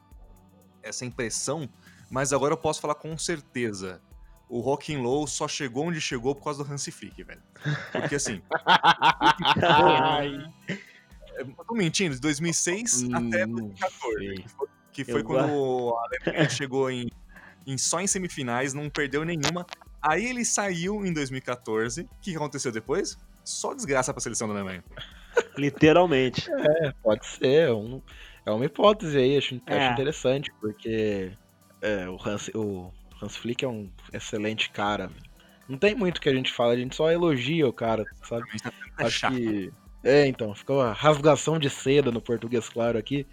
[0.83, 1.69] essa impressão,
[2.11, 4.01] mas agora eu posso falar com certeza
[4.49, 7.43] o Rock and Low só chegou onde chegou por causa do Hansi Flick, velho.
[7.93, 8.43] Porque assim.
[11.37, 14.35] eu tô mentindo, de 2006 hum, até 2014.
[14.35, 17.09] Que foi, que foi quando a Alemanha chegou em,
[17.67, 19.67] em, só em semifinais, não perdeu nenhuma.
[20.01, 22.03] Aí ele saiu em 2014.
[22.03, 23.19] O que aconteceu depois?
[23.43, 24.85] Só desgraça pra seleção da Alemanha.
[25.57, 26.51] Literalmente.
[26.51, 27.69] É, pode ser.
[27.69, 28.03] É um,
[28.47, 29.77] é uma hipótese aí, acho, é.
[29.77, 31.33] acho interessante, porque
[31.81, 32.93] é, o, Hans, o
[33.23, 35.11] Hans Flick é um excelente cara.
[35.69, 38.45] Não tem muito que a gente fala, a gente só elogia o cara, sabe?
[38.99, 39.73] É Acho que.
[40.03, 43.27] É, então, ficou uma rasgação de seda no português claro aqui.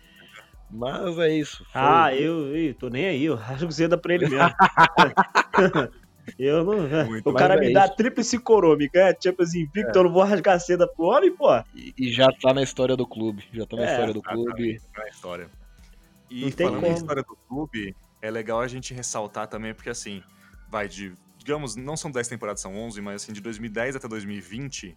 [0.70, 1.66] Mas é isso.
[1.66, 1.82] Foi...
[1.82, 4.50] Ah, eu, eu tô nem aí, eu rasgo seda pra ele mesmo.
[6.38, 7.06] eu não.
[7.06, 10.00] Muito o cara me é dá tríplice coroa, me ganha Champions Invicto, é.
[10.00, 11.50] eu não vou rasgar seda pro homem, pô.
[11.76, 13.44] E, e, já tá na história do clube.
[13.54, 14.80] Já tá na é, história do clube.
[14.94, 15.50] Tá na história.
[16.30, 20.24] E não falando na história do clube, é legal a gente ressaltar também, porque assim,
[20.70, 21.14] vai de.
[21.38, 24.96] Digamos, não são 10 temporadas, são 11, mas assim, de 2010 até 2020,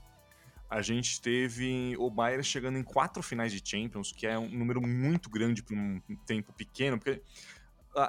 [0.68, 4.80] a gente teve o Bayern chegando em quatro finais de Champions, que é um número
[4.82, 7.22] muito grande para um tempo pequeno, porque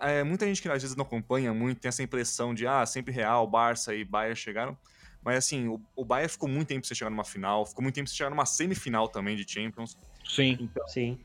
[0.02, 3.13] é, muita gente que às vezes não acompanha muito tem essa impressão de, ah, sempre
[3.13, 4.78] Real, Barça e Bayern chegaram,
[5.24, 8.08] Mas assim, o, o Bayern ficou muito tempo sem chegar numa final, ficou muito tempo
[8.10, 9.98] sem chegar numa semifinal também de Champions.
[10.24, 10.58] Sim.
[10.60, 11.19] Então, Sim.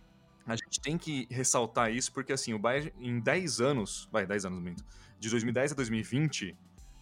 [0.46, 4.46] a gente tem que ressaltar isso, porque assim, o Bayern em 10 anos, vai, 10
[4.46, 4.84] anos muito,
[5.18, 6.56] de 2010 a 2020,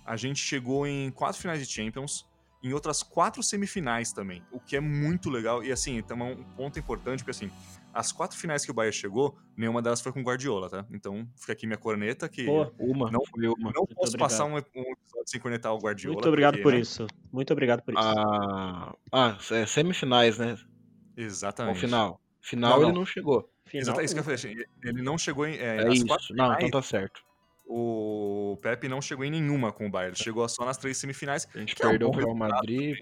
[0.05, 2.27] a gente chegou em quatro finais de Champions,
[2.63, 5.63] em outras quatro semifinais também, o que é muito legal.
[5.63, 7.51] E assim, também um ponto importante, porque assim,
[7.93, 10.87] as quatro finais que o Bayern chegou, nenhuma delas foi com Guardiola, tá?
[10.93, 13.11] Então fica aqui minha corneta que Pô, Uma.
[13.11, 13.73] Não- foi uma.
[13.73, 14.19] não posso obrigado.
[14.19, 16.15] passar um, um episódio sem cornetar o Guardiola.
[16.15, 16.79] Muito obrigado porque, por né?
[16.81, 17.07] isso.
[17.33, 18.03] Muito obrigado por isso.
[18.03, 20.53] Ah, ah, é semifinais, né?
[20.53, 21.81] Ou Exatamente.
[21.81, 22.21] final.
[22.41, 23.01] Final Não, ele não.
[23.01, 23.51] não chegou.
[23.67, 24.35] Final, Exatamente, isso que eu falei.
[24.37, 25.57] assim, Ele não chegou em.
[25.59, 26.07] É, É nas isso.
[26.07, 27.23] quatro Não, finais, então tá certo.
[27.67, 30.15] O Pepe não chegou em nenhuma com o Bayern.
[30.17, 31.47] Ele chegou só nas três semifinais.
[31.55, 32.97] A gente Que é um perdeu o Real Madrid,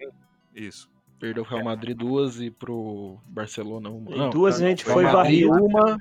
[0.52, 0.90] Isso.
[1.18, 4.10] Perdeu o Real Madrid duas e pro Barcelona uma.
[4.10, 5.52] Em Não, duas não, a gente Real foi varrido.
[5.52, 5.98] uma,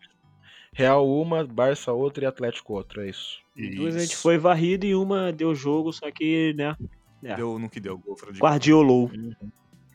[0.74, 3.40] Real uma, Barça outra e Atlético outra, é isso.
[3.56, 6.76] Em duas a gente foi varrido e uma deu jogo, só que, né,
[7.24, 7.36] É.
[7.36, 7.98] Deu no que deu.
[7.98, 9.10] Gol fora de guardiolou.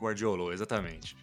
[0.00, 1.14] Guardiola, exatamente.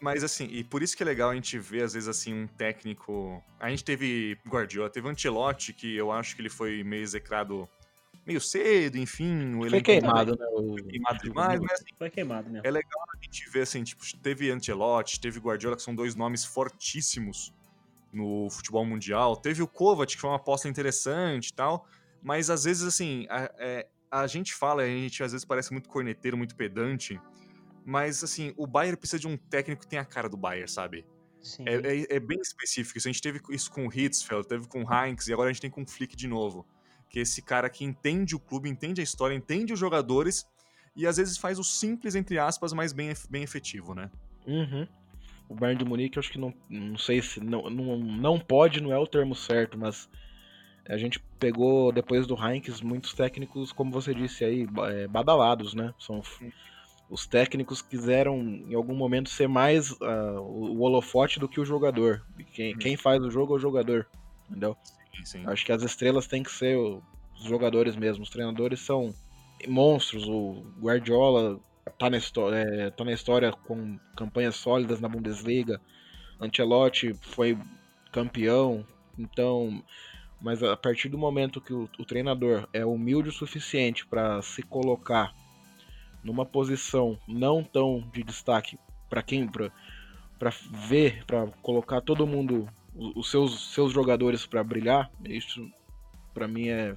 [0.00, 2.46] Mas assim, e por isso que é legal a gente ver, às vezes, assim, um
[2.46, 3.42] técnico.
[3.58, 7.66] A gente teve Guardiola, teve Ancelotti, que eu acho que ele foi meio execrado
[8.26, 9.54] meio cedo, enfim.
[9.54, 10.46] O Foi queimado, né?
[10.52, 10.72] O...
[10.72, 12.66] Foi queimado demais, mas assim, Foi queimado mesmo.
[12.66, 16.44] É legal a gente ver, assim, tipo, teve Ancelotti, teve Guardiola, que são dois nomes
[16.44, 17.54] fortíssimos
[18.12, 19.36] no futebol mundial.
[19.36, 21.86] Teve o Kovac, que foi uma aposta interessante e tal.
[22.22, 25.88] Mas às vezes, assim, a, é, a gente fala, a gente às vezes parece muito
[25.88, 27.20] corneteiro, muito pedante.
[27.84, 31.06] Mas, assim, o Bayern precisa de um técnico que tenha a cara do Bayern, sabe?
[31.40, 31.64] Sim.
[31.68, 32.98] É, é- é bem específico.
[32.98, 35.52] Isso a gente teve isso com o Hitzfeld, teve com o Heinz e agora a
[35.52, 36.66] gente tem com o Flick de novo.
[37.08, 40.46] Que é esse cara que entende o clube, entende a história, entende os jogadores
[40.94, 44.10] e às vezes faz o simples, entre aspas, mas bem, bem efetivo, né?
[44.46, 44.86] Uhum.
[45.48, 48.80] O Bayern de Munique, eu acho que não, não sei se não, não, não pode,
[48.80, 50.08] não é o termo certo, mas
[50.88, 55.92] a gente pegou depois do Heinz muitos técnicos, como você disse aí, é, badalados, né?
[55.98, 56.22] São
[57.08, 62.24] os técnicos quiseram em algum momento ser mais ah, o holofote do que o jogador.
[62.52, 64.08] Quem, quem faz o jogo é o jogador,
[64.48, 64.76] entendeu?
[65.24, 65.46] Sim.
[65.46, 68.22] Acho que as estrelas têm que ser os jogadores mesmo.
[68.22, 69.14] Os treinadores são
[69.66, 70.28] monstros.
[70.28, 71.58] O Guardiola
[71.98, 72.18] tá na,
[72.54, 75.80] é, tá na história com campanhas sólidas na Bundesliga.
[76.40, 77.58] Ancelotti foi
[78.12, 78.84] campeão.
[79.18, 79.82] Então,
[80.40, 84.62] mas a partir do momento que o, o treinador é humilde o suficiente para se
[84.62, 85.34] colocar
[86.22, 93.30] numa posição não tão de destaque para quem para ver, para colocar todo mundo os
[93.30, 95.68] seus, seus jogadores para brilhar, isso
[96.32, 96.94] para mim é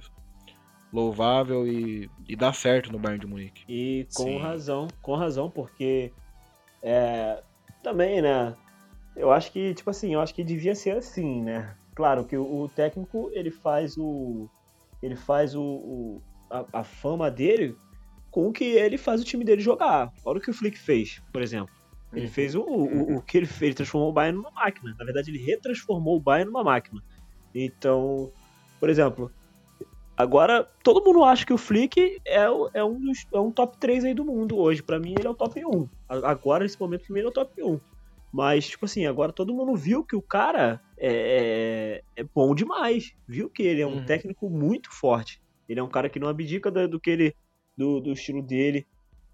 [0.92, 3.62] louvável e, e dá certo no Bayern de Munique.
[3.68, 4.38] E com Sim.
[4.38, 6.12] razão, com razão, porque
[6.82, 7.42] é,
[7.82, 8.56] também, né?
[9.16, 11.76] Eu acho que, tipo assim, eu acho que devia ser assim, né?
[11.94, 14.48] Claro que o, o técnico ele faz o.
[15.02, 17.76] Ele faz o, o- a, a fama dele
[18.30, 20.12] com o que ele faz o time dele jogar.
[20.24, 21.74] Olha o que o Flick fez, por exemplo.
[22.12, 22.32] Ele Uhum.
[22.32, 24.94] fez o, o, o que ele fez, ele transformou o Bayern numa máquina.
[24.98, 27.00] Na verdade, ele retransformou o Bayern numa máquina.
[27.54, 28.30] Então,
[28.80, 29.30] por exemplo,
[30.16, 32.44] agora todo mundo acha que o Flick é,
[32.74, 34.82] é um, dos, é um top 3 aí do mundo hoje.
[34.82, 35.88] Pra mim, ele é o top 1.
[36.08, 37.80] A- Agora, nesse momento, pra mim, ele é o top 1.
[38.32, 43.12] Mas, tipo assim, agora todo mundo viu que o cara é, é bom demais.
[43.26, 44.04] Viu que ele é um Uhum.
[44.04, 45.40] técnico muito forte.
[45.68, 47.34] Ele é um cara que não abdica do, do que ele,
[47.76, 48.86] do, do estilo dele.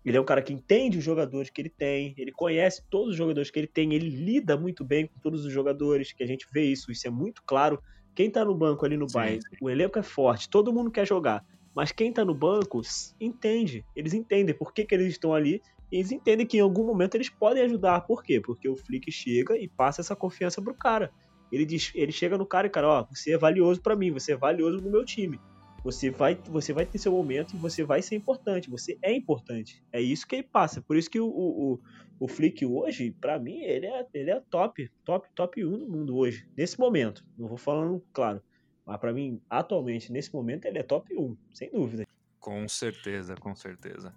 [0.06, 3.16] Ele é um cara que entende os jogadores que ele tem, ele conhece todos os
[3.16, 6.46] jogadores que ele tem, ele lida muito bem com todos os jogadores, que a gente
[6.52, 7.82] vê isso, isso é muito claro.
[8.14, 11.44] Quem tá no banco ali no Bayern, o elenco é forte, todo mundo quer jogar,
[11.74, 12.80] mas quem tá no banco
[13.20, 16.86] entende, eles entendem por que, que eles estão ali, e eles entendem que em algum
[16.86, 18.00] momento eles podem ajudar.
[18.02, 18.40] Por quê?
[18.40, 21.12] Porque o Flick chega e passa essa confiança pro cara.
[21.50, 24.32] Ele diz, ele chega no cara e cara, ó, você é valioso pra mim, você
[24.32, 25.40] é valioso no meu time.
[25.86, 28.68] Você vai, você vai ter seu momento e você vai ser importante.
[28.68, 29.84] Você é importante.
[29.92, 30.82] É isso que ele passa.
[30.82, 31.80] Por isso que o, o,
[32.18, 36.16] o, Flick hoje, pra mim, ele é, ele é top, top, top 1 no mundo
[36.16, 36.44] hoje.
[36.56, 37.24] Nesse momento.
[37.38, 38.42] Não vou falando, claro.
[38.84, 42.04] Mas pra mim, atualmente, nesse momento, ele é top 1, sem dúvida.
[42.40, 44.12] Com certeza, com certeza.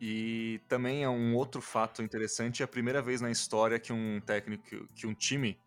[0.00, 4.18] E também é um outro fato interessante, é a primeira vez na história que um
[4.24, 5.58] técnico, que um time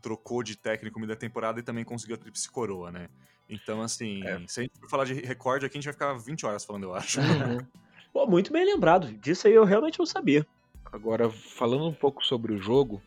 [0.00, 3.08] trocou de técnico no meio da temporada e também conseguiu a tríplice coroa, né?
[3.52, 4.40] Então, assim, É.
[4.46, 6.84] se a gente for falar de recorde aqui, a gente vai ficar 20 horas falando,
[6.84, 7.20] eu acho.
[7.20, 7.58] Uhum.
[8.12, 9.12] Pô, muito bem lembrado.
[9.12, 10.46] Disso aí eu realmente não sabia.
[10.90, 13.02] Agora, falando um pouco sobre o jogo,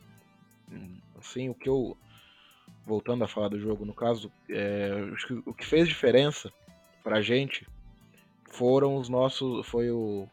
[1.20, 1.98] assim, o que eu.
[2.86, 4.92] Voltando a falar do jogo, no caso, é,
[5.46, 6.54] o que fez diferença
[7.04, 7.68] pra gente
[8.52, 9.66] foram os nossos.
[9.68, 10.28] Foi o.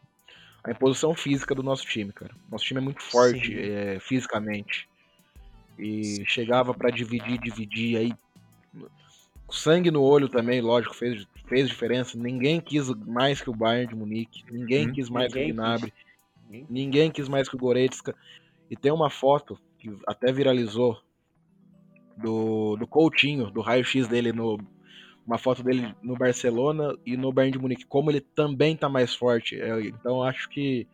[0.63, 2.33] A imposição física do nosso time, cara.
[2.49, 3.55] Nosso time é muito forte Sim.
[3.59, 4.87] é, fisicamente.
[5.77, 8.13] E chegava pra dividir, dividir, aí.
[9.53, 12.17] Sangue no olho também, lógico, fez, fez diferença.
[12.17, 15.55] Ninguém quis mais que o Bayern de Munique, ninguém hum, quis mais ninguém que o
[15.55, 15.93] Gnabry,
[16.49, 16.65] quis.
[16.69, 18.15] ninguém quis mais que o Goretzka.
[18.69, 20.99] E tem uma foto que até viralizou
[22.17, 24.57] do, do Coutinho, do raio-x dele no
[25.25, 29.15] uma foto dele no Barcelona e no Bayern de Munique, como ele também tá mais
[29.15, 29.59] forte.
[29.59, 30.85] É, então acho que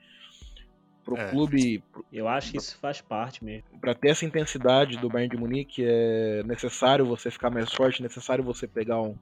[1.10, 1.84] pro é, clube.
[2.12, 3.64] Eu acho que isso faz parte mesmo.
[3.82, 8.04] Para ter essa intensidade do Bayern de Munique é necessário você ficar mais forte, é
[8.04, 9.16] necessário você pegar um,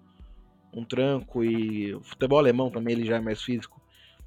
[0.74, 3.82] um tranco e o futebol alemão também ele já é mais físico.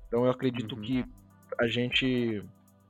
[0.09, 0.81] Então eu acredito uhum.
[0.81, 1.05] que
[1.59, 2.43] a gente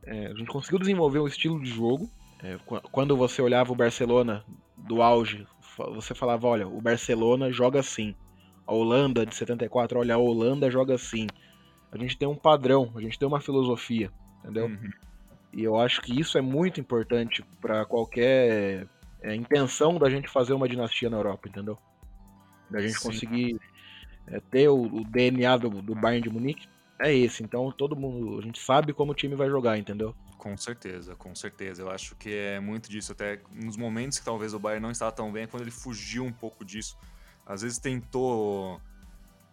[0.05, 2.09] é, a gente conseguiu desenvolver um estilo de jogo.
[2.43, 2.57] É,
[2.91, 4.45] quando você olhava o Barcelona
[4.77, 5.47] do auge,
[5.77, 8.15] você falava, olha, o Barcelona joga assim.
[8.67, 11.27] A Holanda de 74, olha, a Holanda joga assim.
[11.93, 14.13] A gente tem um padrão, a gente tem uma filosofia,
[14.43, 14.67] entendeu?
[14.67, 14.91] Uhum.
[15.53, 18.87] E eu acho que isso é muito importante para qualquer
[19.23, 21.79] é, intenção da gente fazer uma dinastia na Europa, entendeu?
[22.71, 23.09] Da gente Sim.
[23.09, 23.61] conseguir
[24.27, 26.69] é, ter o, o DNA do, do Bayern de Munique
[26.99, 27.43] é esse.
[27.43, 30.15] Então todo mundo, a gente sabe como o time vai jogar, entendeu?
[30.39, 31.83] Com certeza, com certeza.
[31.83, 33.13] Eu acho que é muito disso.
[33.13, 36.25] Até nos momentos que talvez o Bayern não estava tão bem, é quando ele fugiu
[36.25, 36.97] um pouco disso.
[37.45, 38.81] Às vezes tentou.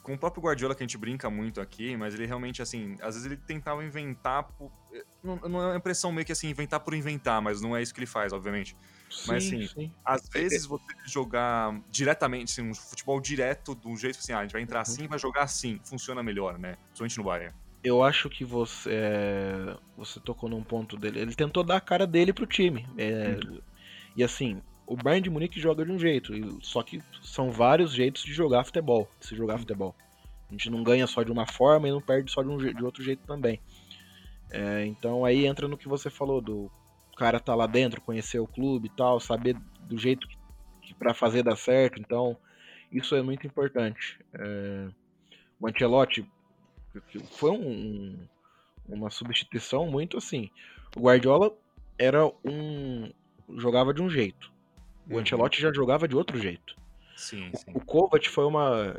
[0.07, 3.15] Com o próprio Guardiola, que a gente brinca muito aqui, mas ele realmente, assim, às
[3.15, 4.43] vezes ele tentava inventar.
[4.43, 4.71] Por...
[5.21, 7.93] Não, não é uma impressão meio que assim, inventar por inventar, mas não é isso
[7.93, 8.73] que ele faz, obviamente.
[9.09, 9.91] Sim, mas assim, sim.
[10.05, 14.53] às vezes você jogar diretamente, assim, um futebol direto, do jeito assim, ah, a gente
[14.53, 14.81] vai entrar uhum.
[14.83, 16.77] assim e vai jogar assim, funciona melhor, né?
[16.85, 17.53] Principalmente no Bayern
[17.83, 21.19] eu acho que você é, você tocou num ponto dele.
[21.19, 22.87] Ele tentou dar a cara dele pro time.
[22.97, 23.61] É, uhum.
[24.15, 26.33] E assim, o Bayern de Munique joga de um jeito,
[26.63, 29.93] só que são vários jeitos de jogar futebol, de se jogar futebol.
[30.49, 32.83] A gente não ganha só de uma forma e não perde só de, um, de
[32.83, 33.59] outro jeito também.
[34.49, 36.71] É, então aí entra no que você falou do
[37.17, 40.25] cara tá lá dentro, conhecer o clube e tal, saber do jeito
[40.97, 41.99] para fazer dar certo.
[41.99, 42.37] Então
[42.89, 44.17] isso é muito importante.
[44.33, 44.87] É,
[45.59, 46.25] o Ancelotti
[47.31, 48.17] foi um,
[48.87, 50.49] uma substituição muito assim.
[50.95, 51.53] O Guardiola
[51.97, 53.11] era um.
[53.57, 54.55] jogava de um jeito.
[55.09, 55.19] O uhum.
[55.19, 56.75] Ancelotti já jogava de outro jeito.
[57.15, 57.71] Sim, sim.
[57.73, 58.95] O, o Kovac foi uma.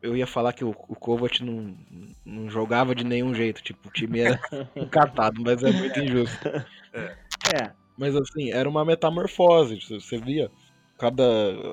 [0.00, 1.76] Eu ia falar que o, o Kovac não,
[2.24, 4.40] não jogava de nenhum jeito, tipo, o time era
[4.74, 6.48] encatado, mas é muito injusto.
[6.92, 7.16] É.
[7.54, 7.72] é.
[7.96, 10.50] Mas assim, era uma metamorfose, você via
[11.02, 11.24] cada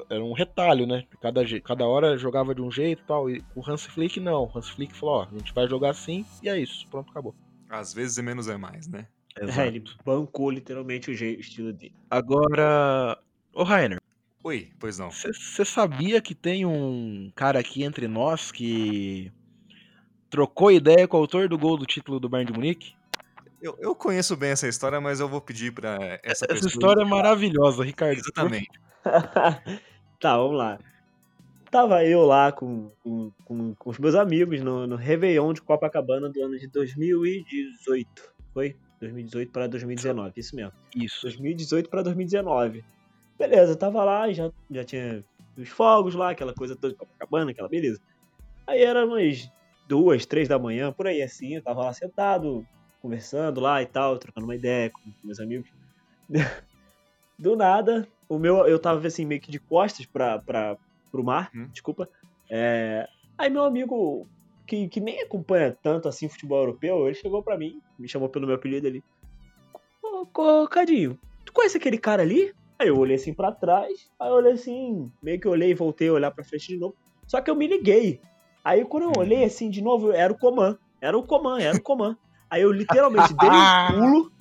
[0.09, 1.05] era um retalho, né?
[1.21, 3.29] Cada, cada hora jogava de um jeito e tal.
[3.29, 4.45] E o Hans Flick não.
[4.45, 6.87] O Hans Flick falou: ó, a gente vai jogar assim e é isso.
[6.89, 7.35] Pronto, acabou.
[7.69, 9.05] Às vezes é menos é mais, né?
[9.37, 11.93] É, ele bancou literalmente o, jeito, o estilo dele.
[12.09, 13.19] Agora,
[13.53, 13.99] ô Rainer.
[14.43, 15.11] Oi, pois não.
[15.11, 19.31] Você sabia que tem um cara aqui entre nós que
[20.29, 22.93] trocou ideia com o autor do gol do título do Bayern de Munique?
[23.61, 26.57] Eu, eu conheço bem essa história, mas eu vou pedir para essa, essa pessoa.
[26.57, 28.17] Essa história é maravilhosa, Ricardo.
[28.17, 28.69] Exatamente.
[30.19, 30.79] tá, vamos lá.
[31.69, 36.29] Tava eu lá com, com, com, com os meus amigos no, no Réveillon de Copacabana
[36.29, 38.09] do ano de 2018.
[38.53, 38.75] Foi?
[39.01, 40.71] 2018 para 2019, isso mesmo.
[40.95, 41.21] Isso.
[41.23, 42.83] 2018 para 2019.
[43.39, 45.23] Beleza, tava lá, já, já tinha
[45.57, 48.01] os fogos lá, aquela coisa toda de Copacabana, aquela beleza.
[48.67, 49.49] Aí era umas
[49.87, 52.67] duas, três da manhã, por aí assim, eu tava lá sentado,
[53.01, 55.71] conversando lá e tal, trocando uma ideia com meus amigos.
[57.39, 60.75] Do nada, o meu, eu tava assim, meio que de costas pra, pra,
[61.09, 61.69] pro mar, hum.
[61.71, 62.09] desculpa.
[62.51, 64.27] É, aí meu amigo,
[64.67, 68.45] que, que nem acompanha tanto assim futebol europeu, ele chegou pra mim, me chamou pelo
[68.45, 69.01] meu apelido ali.
[70.03, 72.53] Ô Cadinho, tu conhece aquele cara ali?
[72.79, 76.07] Aí eu olhei assim pra trás, aí eu olhei assim, meio que olhei e voltei
[76.07, 76.95] a olhar pra frente de novo.
[77.27, 78.21] Só que eu me liguei.
[78.63, 80.77] Aí quando eu olhei assim de novo, era o Coman.
[81.01, 82.17] Era o Coman, era o Coman.
[82.49, 83.51] Aí eu literalmente dei um
[83.99, 84.31] pulo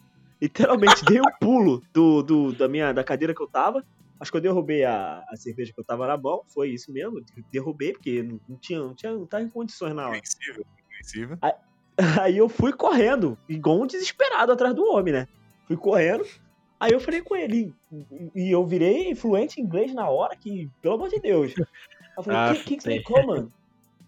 [0.41, 3.85] Literalmente dei um pulo do, do, da minha da cadeira que eu tava.
[4.21, 6.43] Acho que eu derrubei a, a cerveja que eu tava na mão.
[6.49, 7.21] Foi isso mesmo.
[7.53, 10.17] Derrubei, porque não, não tinha, não tinha, não tava em condições na hora.
[10.17, 11.39] Invencível, invencível.
[11.43, 11.53] Aí,
[12.23, 15.29] aí eu fui correndo, igual um desesperado atrás do homem, né?
[15.67, 16.25] Fui correndo.
[16.81, 17.75] Aí eu falei com ele,
[18.35, 21.53] e eu virei fluente em inglês na hora, que, pelo amor de Deus.
[22.17, 23.53] Eu falei, ah, você mano?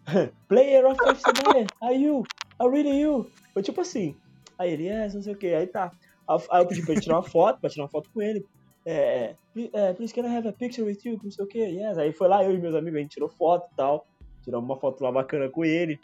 [0.49, 2.25] Player of the are you?
[2.59, 3.31] Are really you?
[3.53, 4.17] Foi tipo assim.
[4.59, 5.55] Aí ele, yes, não sei o que.
[5.55, 5.91] Aí tá.
[6.29, 8.47] Aí eu pedi pra ele tirar uma foto, pra tirar uma foto com ele.
[8.87, 9.35] É,
[9.73, 11.19] é, please can I have a picture with you?
[11.23, 11.99] Não sei o que, yes.
[11.99, 14.07] Aí foi lá, eu e meus amigos, a gente tirou foto e tal.
[14.43, 15.99] Tiramos uma foto lá bacana com ele.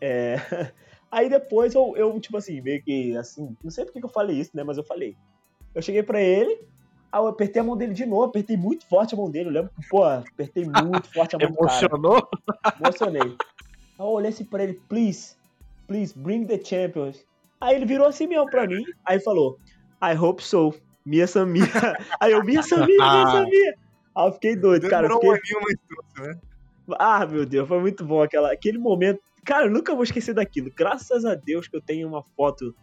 [0.00, 0.36] É...
[1.10, 4.38] Aí depois eu, eu, tipo assim, meio que assim, não sei porque que eu falei
[4.38, 4.62] isso, né?
[4.62, 5.16] Mas eu falei.
[5.74, 6.60] Eu cheguei pra ele,
[7.12, 9.48] aí eu apertei a mão dele de novo, apertei muito forte a mão dele.
[9.48, 11.58] Eu lembro que, pô, apertei muito forte a mão dele.
[11.60, 12.28] Emocionou?
[12.62, 12.76] Cara.
[12.80, 13.22] Emocionei.
[13.22, 13.36] Aí
[13.98, 15.36] eu olhei assim pra ele, please,
[15.86, 17.24] please, bring the champions.
[17.60, 19.58] Aí ele virou assim mesmo pra mim, aí falou,
[20.02, 21.64] I hope so, Mia Samia.
[22.18, 23.74] Aí eu, Mia Samia, Mia Samia.
[24.14, 25.08] Aí eu fiquei doido, cara.
[25.08, 25.56] Demorou fiquei...
[25.56, 26.38] um né?
[26.98, 29.20] Ah, meu Deus, foi muito bom aquela, aquele momento.
[29.44, 30.70] Cara, eu nunca vou esquecer daquilo.
[30.74, 32.74] Graças a Deus que eu tenho uma foto.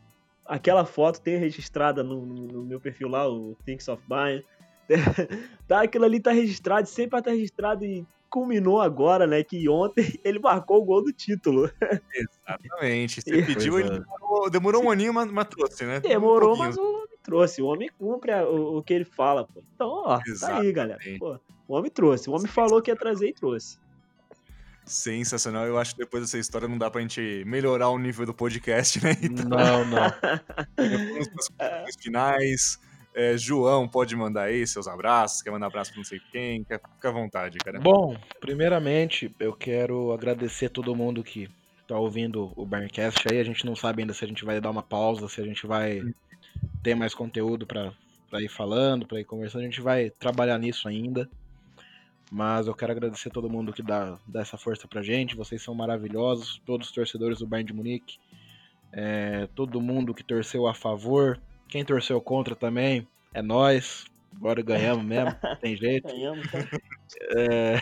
[0.48, 4.44] Aquela foto tem registrada no, no meu perfil lá, o Things of Mine.
[5.68, 9.44] tá, aquilo ali tá registrado, sempre vai estar registrado e culminou agora, né?
[9.44, 11.70] Que ontem ele marcou o gol do título.
[12.14, 13.22] Exatamente.
[13.22, 14.00] Você pediu, ele é.
[14.00, 16.00] demorou, demorou um aninho, mas, mas, trouxe, né?
[16.00, 17.62] Demorou, um mas o homem trouxe.
[17.62, 19.62] O homem cumpre o, o, que ele fala, pô.
[19.76, 20.40] Então, ó, Exatamente.
[20.40, 21.00] tá aí, galera.
[21.20, 22.30] Pô, o homem trouxe.
[22.30, 23.80] O homem falou que ia trazer e trouxe.
[24.88, 25.66] Sensacional.
[25.66, 29.04] Eu acho que depois dessa história não dá pra gente melhorar o nível do podcast,
[29.04, 29.12] né?
[29.22, 30.06] Então, não, não.
[31.86, 32.80] As finais.
[33.14, 36.80] É, João, pode mandar aí seus abraços, quer mandar abraço pra não sei quem, quer,
[36.80, 37.80] fica à vontade, cara.
[37.80, 41.50] Bom, primeiramente, eu quero agradecer todo mundo que
[41.88, 43.40] tá ouvindo o Barncast aí.
[43.40, 45.66] A gente não sabe ainda se a gente vai dar uma pausa, se a gente
[45.66, 46.04] vai
[46.84, 47.92] ter mais conteúdo para
[48.40, 49.62] ir falando, para ir conversando.
[49.62, 51.28] A gente vai trabalhar nisso ainda.
[52.32, 55.36] Mas eu quero agradecer todo mundo que dá, dá essa força pra gente.
[55.36, 58.18] Vocês são maravilhosos, todos os torcedores do Bayern de Munique.
[58.92, 64.06] É, todo mundo que torceu a favor, quem torceu contra também, é nós.
[64.36, 66.08] Agora ganhamos mesmo, tem jeito.
[66.14, 66.48] Ganhamos,
[67.36, 67.78] é,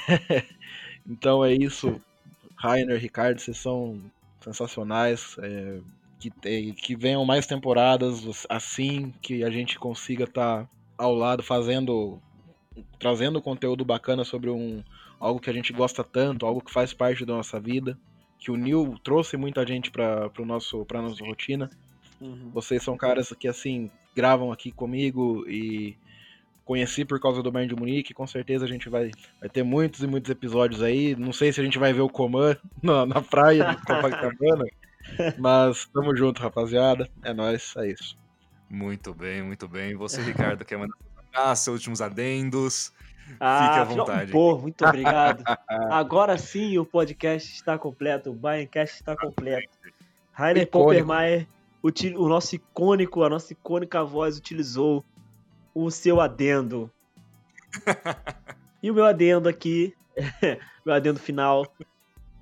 [1.08, 2.02] então é isso.
[2.56, 4.00] Rainer, Ricardo, vocês são
[4.40, 5.36] sensacionais.
[5.40, 5.80] É,
[6.20, 12.20] que, que venham mais temporadas assim, que a gente consiga estar tá ao lado fazendo
[13.00, 14.84] trazendo conteúdo bacana sobre um
[15.20, 17.98] algo que a gente gosta tanto, algo que faz parte da nossa vida,
[18.38, 21.70] que o Neil trouxe muita gente para o nosso para nossa rotina.
[22.20, 22.52] Uhum.
[22.54, 25.98] Vocês são caras que assim gravam aqui comigo e
[26.64, 28.14] conheci por causa do Bayern de Munique.
[28.14, 31.16] Com certeza a gente vai, vai ter muitos e muitos episódios aí.
[31.16, 34.66] Não sei se a gente vai ver o Coman na, na praia de Copacabana,
[35.38, 37.10] mas tamo junto, rapaziada.
[37.24, 38.18] É nóis, é isso.
[38.70, 39.96] Muito bem, muito bem.
[39.96, 40.96] Você, Ricardo, quer mandar
[41.36, 42.94] ah, seus últimos adendos.
[43.40, 44.32] Ah, Fique à vontade.
[44.32, 45.44] Pô, muito obrigado.
[45.90, 49.70] Agora sim o podcast está completo, o Bayerncast está completo.
[50.32, 51.48] Rainer Poppermeier,
[51.82, 55.04] o, o nosso icônico, a nossa icônica voz utilizou
[55.74, 56.90] o seu adendo.
[58.82, 59.94] e o meu adendo aqui,
[60.86, 61.66] meu adendo final.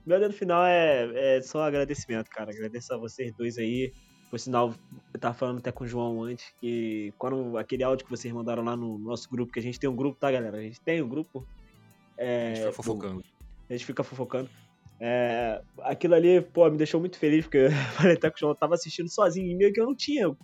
[0.06, 2.52] Meu adendo final é, é só agradecimento, cara.
[2.52, 3.94] Agradeço a vocês dois aí
[4.34, 4.73] por sinal,
[5.13, 8.63] eu tava falando até com o João antes, que quando aquele áudio que vocês mandaram
[8.63, 10.57] lá no nosso grupo, que a gente tem um grupo, tá, galera?
[10.57, 11.45] A gente tem um grupo.
[12.17, 13.23] É, a gente fica fofocando.
[13.69, 14.49] A gente fica fofocando.
[14.99, 18.55] É, aquilo ali, pô, me deixou muito feliz, porque eu falei até que o João
[18.55, 20.36] tava assistindo sozinho, e meio que eu não tinha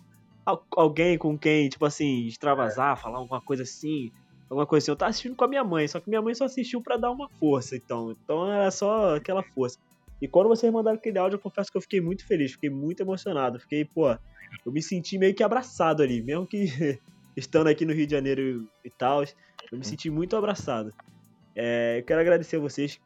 [0.76, 4.12] alguém com quem, tipo assim, extravasar, falar alguma coisa assim,
[4.48, 4.92] alguma coisa assim.
[4.92, 7.10] Eu tava assistindo com a minha mãe, só que minha mãe só assistiu para dar
[7.10, 8.12] uma força, então.
[8.12, 9.80] Então era só aquela força.
[10.20, 13.00] E quando vocês mandaram aquele áudio, eu confesso que eu fiquei muito feliz, fiquei muito
[13.00, 13.58] emocionado.
[13.58, 16.66] Fiquei, pô, eu me senti meio que abraçado ali, mesmo que
[17.36, 20.92] estando aqui no Rio de Janeiro e tal, eu me senti muito abraçado.
[21.56, 23.00] É, eu quero agradecer a vocês,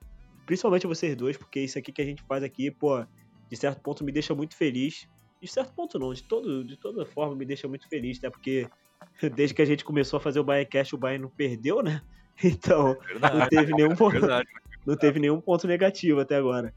[0.44, 3.04] principalmente a vocês dois, porque isso aqui que a gente faz aqui, pô,
[3.48, 5.08] de certo ponto me deixa muito feliz.
[5.40, 8.66] De certo ponto não, de, todo, de toda forma me deixa muito feliz, até porque
[9.36, 12.02] desde que a gente começou a fazer o Bayercast, o Bayern não perdeu, né?
[12.42, 14.42] Então, é verdade, não teve nenhum ponto, é
[14.84, 16.74] não teve nenhum ponto negativo até agora.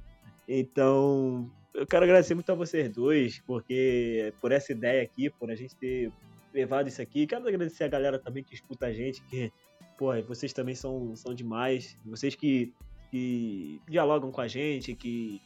[0.47, 5.55] Então, eu quero agradecer muito a vocês dois, porque por essa ideia aqui, por a
[5.55, 6.11] gente ter
[6.53, 7.27] levado isso aqui.
[7.27, 9.51] Quero agradecer a galera também que escuta a gente, que,
[9.97, 11.97] pô, vocês também são, são demais.
[12.05, 12.73] Vocês que,
[13.11, 15.41] que dialogam com a gente, que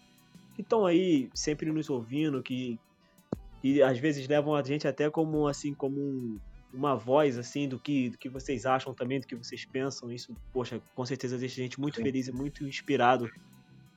[0.57, 2.79] estão aí sempre nos ouvindo, que,
[3.61, 6.39] que às vezes levam a gente até como assim, como um,
[6.73, 10.11] uma voz assim do que, do que vocês acham também, do que vocês pensam.
[10.11, 12.03] Isso, poxa, com certeza deixa a gente muito Sim.
[12.03, 13.29] feliz e muito inspirado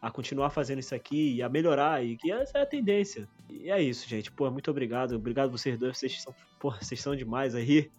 [0.05, 3.27] a continuar fazendo isso aqui e a melhorar, e que essa é a tendência.
[3.49, 4.31] E é isso, gente.
[4.31, 5.17] Pô, muito obrigado.
[5.17, 7.91] Obrigado vocês dois, vocês são, pô, vocês são demais aí.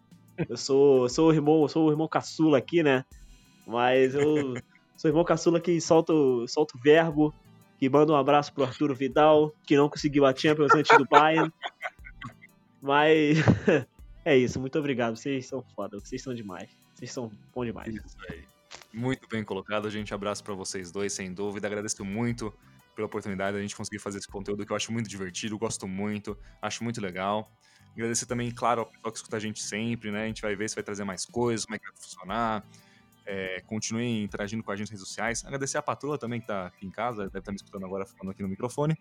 [0.47, 3.03] Eu sou, sou o irmão, sou o irmão caçula aqui, né?
[3.65, 4.53] Mas eu
[4.95, 6.13] sou o irmão caçula que solta,
[6.47, 7.33] solta o verbo,
[7.79, 11.51] que manda um abraço pro Arturo Vidal, que não conseguiu a Champions antes do Bayern.
[12.79, 13.39] Mas
[14.23, 15.15] é isso, muito obrigado.
[15.15, 16.69] Vocês são foda, vocês são demais.
[16.93, 17.95] Vocês são bom demais.
[17.95, 18.54] Isso aí.
[18.95, 20.13] Muito bem colocado, gente.
[20.13, 21.67] Abraço para vocês dois, sem dúvida.
[21.67, 22.53] Agradeço muito
[22.95, 25.85] pela oportunidade de a gente conseguir fazer esse conteúdo que eu acho muito divertido, gosto
[25.85, 27.51] muito, acho muito legal.
[27.91, 30.23] Agradecer também, claro, ao pessoal que escuta a gente sempre, né?
[30.23, 32.65] A gente vai ver se vai trazer mais coisas, como é que vai funcionar.
[33.25, 35.43] É, continuem interagindo com a gente nas redes sociais.
[35.43, 38.05] Agradecer a patroa também que está aqui em casa, deve estar tá me escutando agora
[38.05, 38.95] falando aqui no microfone,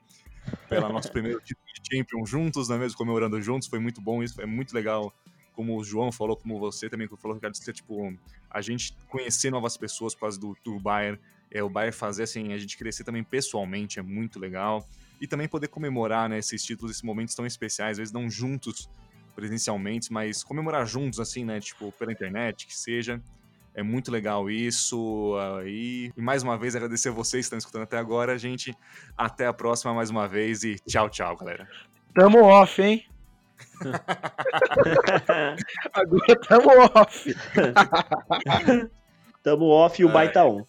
[0.69, 2.99] pela nosso primeiro título de Champion juntos, não é mesmo?
[2.99, 5.15] Comemorando juntos, foi muito bom isso, foi muito legal
[5.55, 8.13] como o João falou, como você também falou, Ricardo, que é tipo,
[8.51, 11.19] a gente conhecer novas pessoas por causa do, do Bayern,
[11.51, 14.87] é, o Bayern fazer assim, a gente crescer também pessoalmente é muito legal.
[15.21, 18.91] E também poder comemorar né, esses títulos, esses momentos tão especiais, às vezes não juntos
[19.35, 21.61] presencialmente, mas comemorar juntos, assim, né?
[21.61, 23.21] Tipo, pela internet, que seja.
[23.75, 25.35] É muito legal isso.
[25.67, 28.77] E, e mais uma vez agradecer a vocês que estão escutando até agora, gente.
[29.17, 31.69] Até a próxima mais uma vez e tchau, tchau, galera.
[32.15, 33.05] Tamo off, hein?
[35.93, 37.35] Agora tamo off.
[39.43, 40.65] tamo off e o baita on.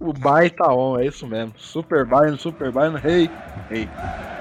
[0.00, 1.54] O baita on, é isso mesmo.
[1.58, 3.30] Super Bayern, Super Bayern, rei, hey,
[3.68, 3.82] rei.
[3.82, 4.39] Hey.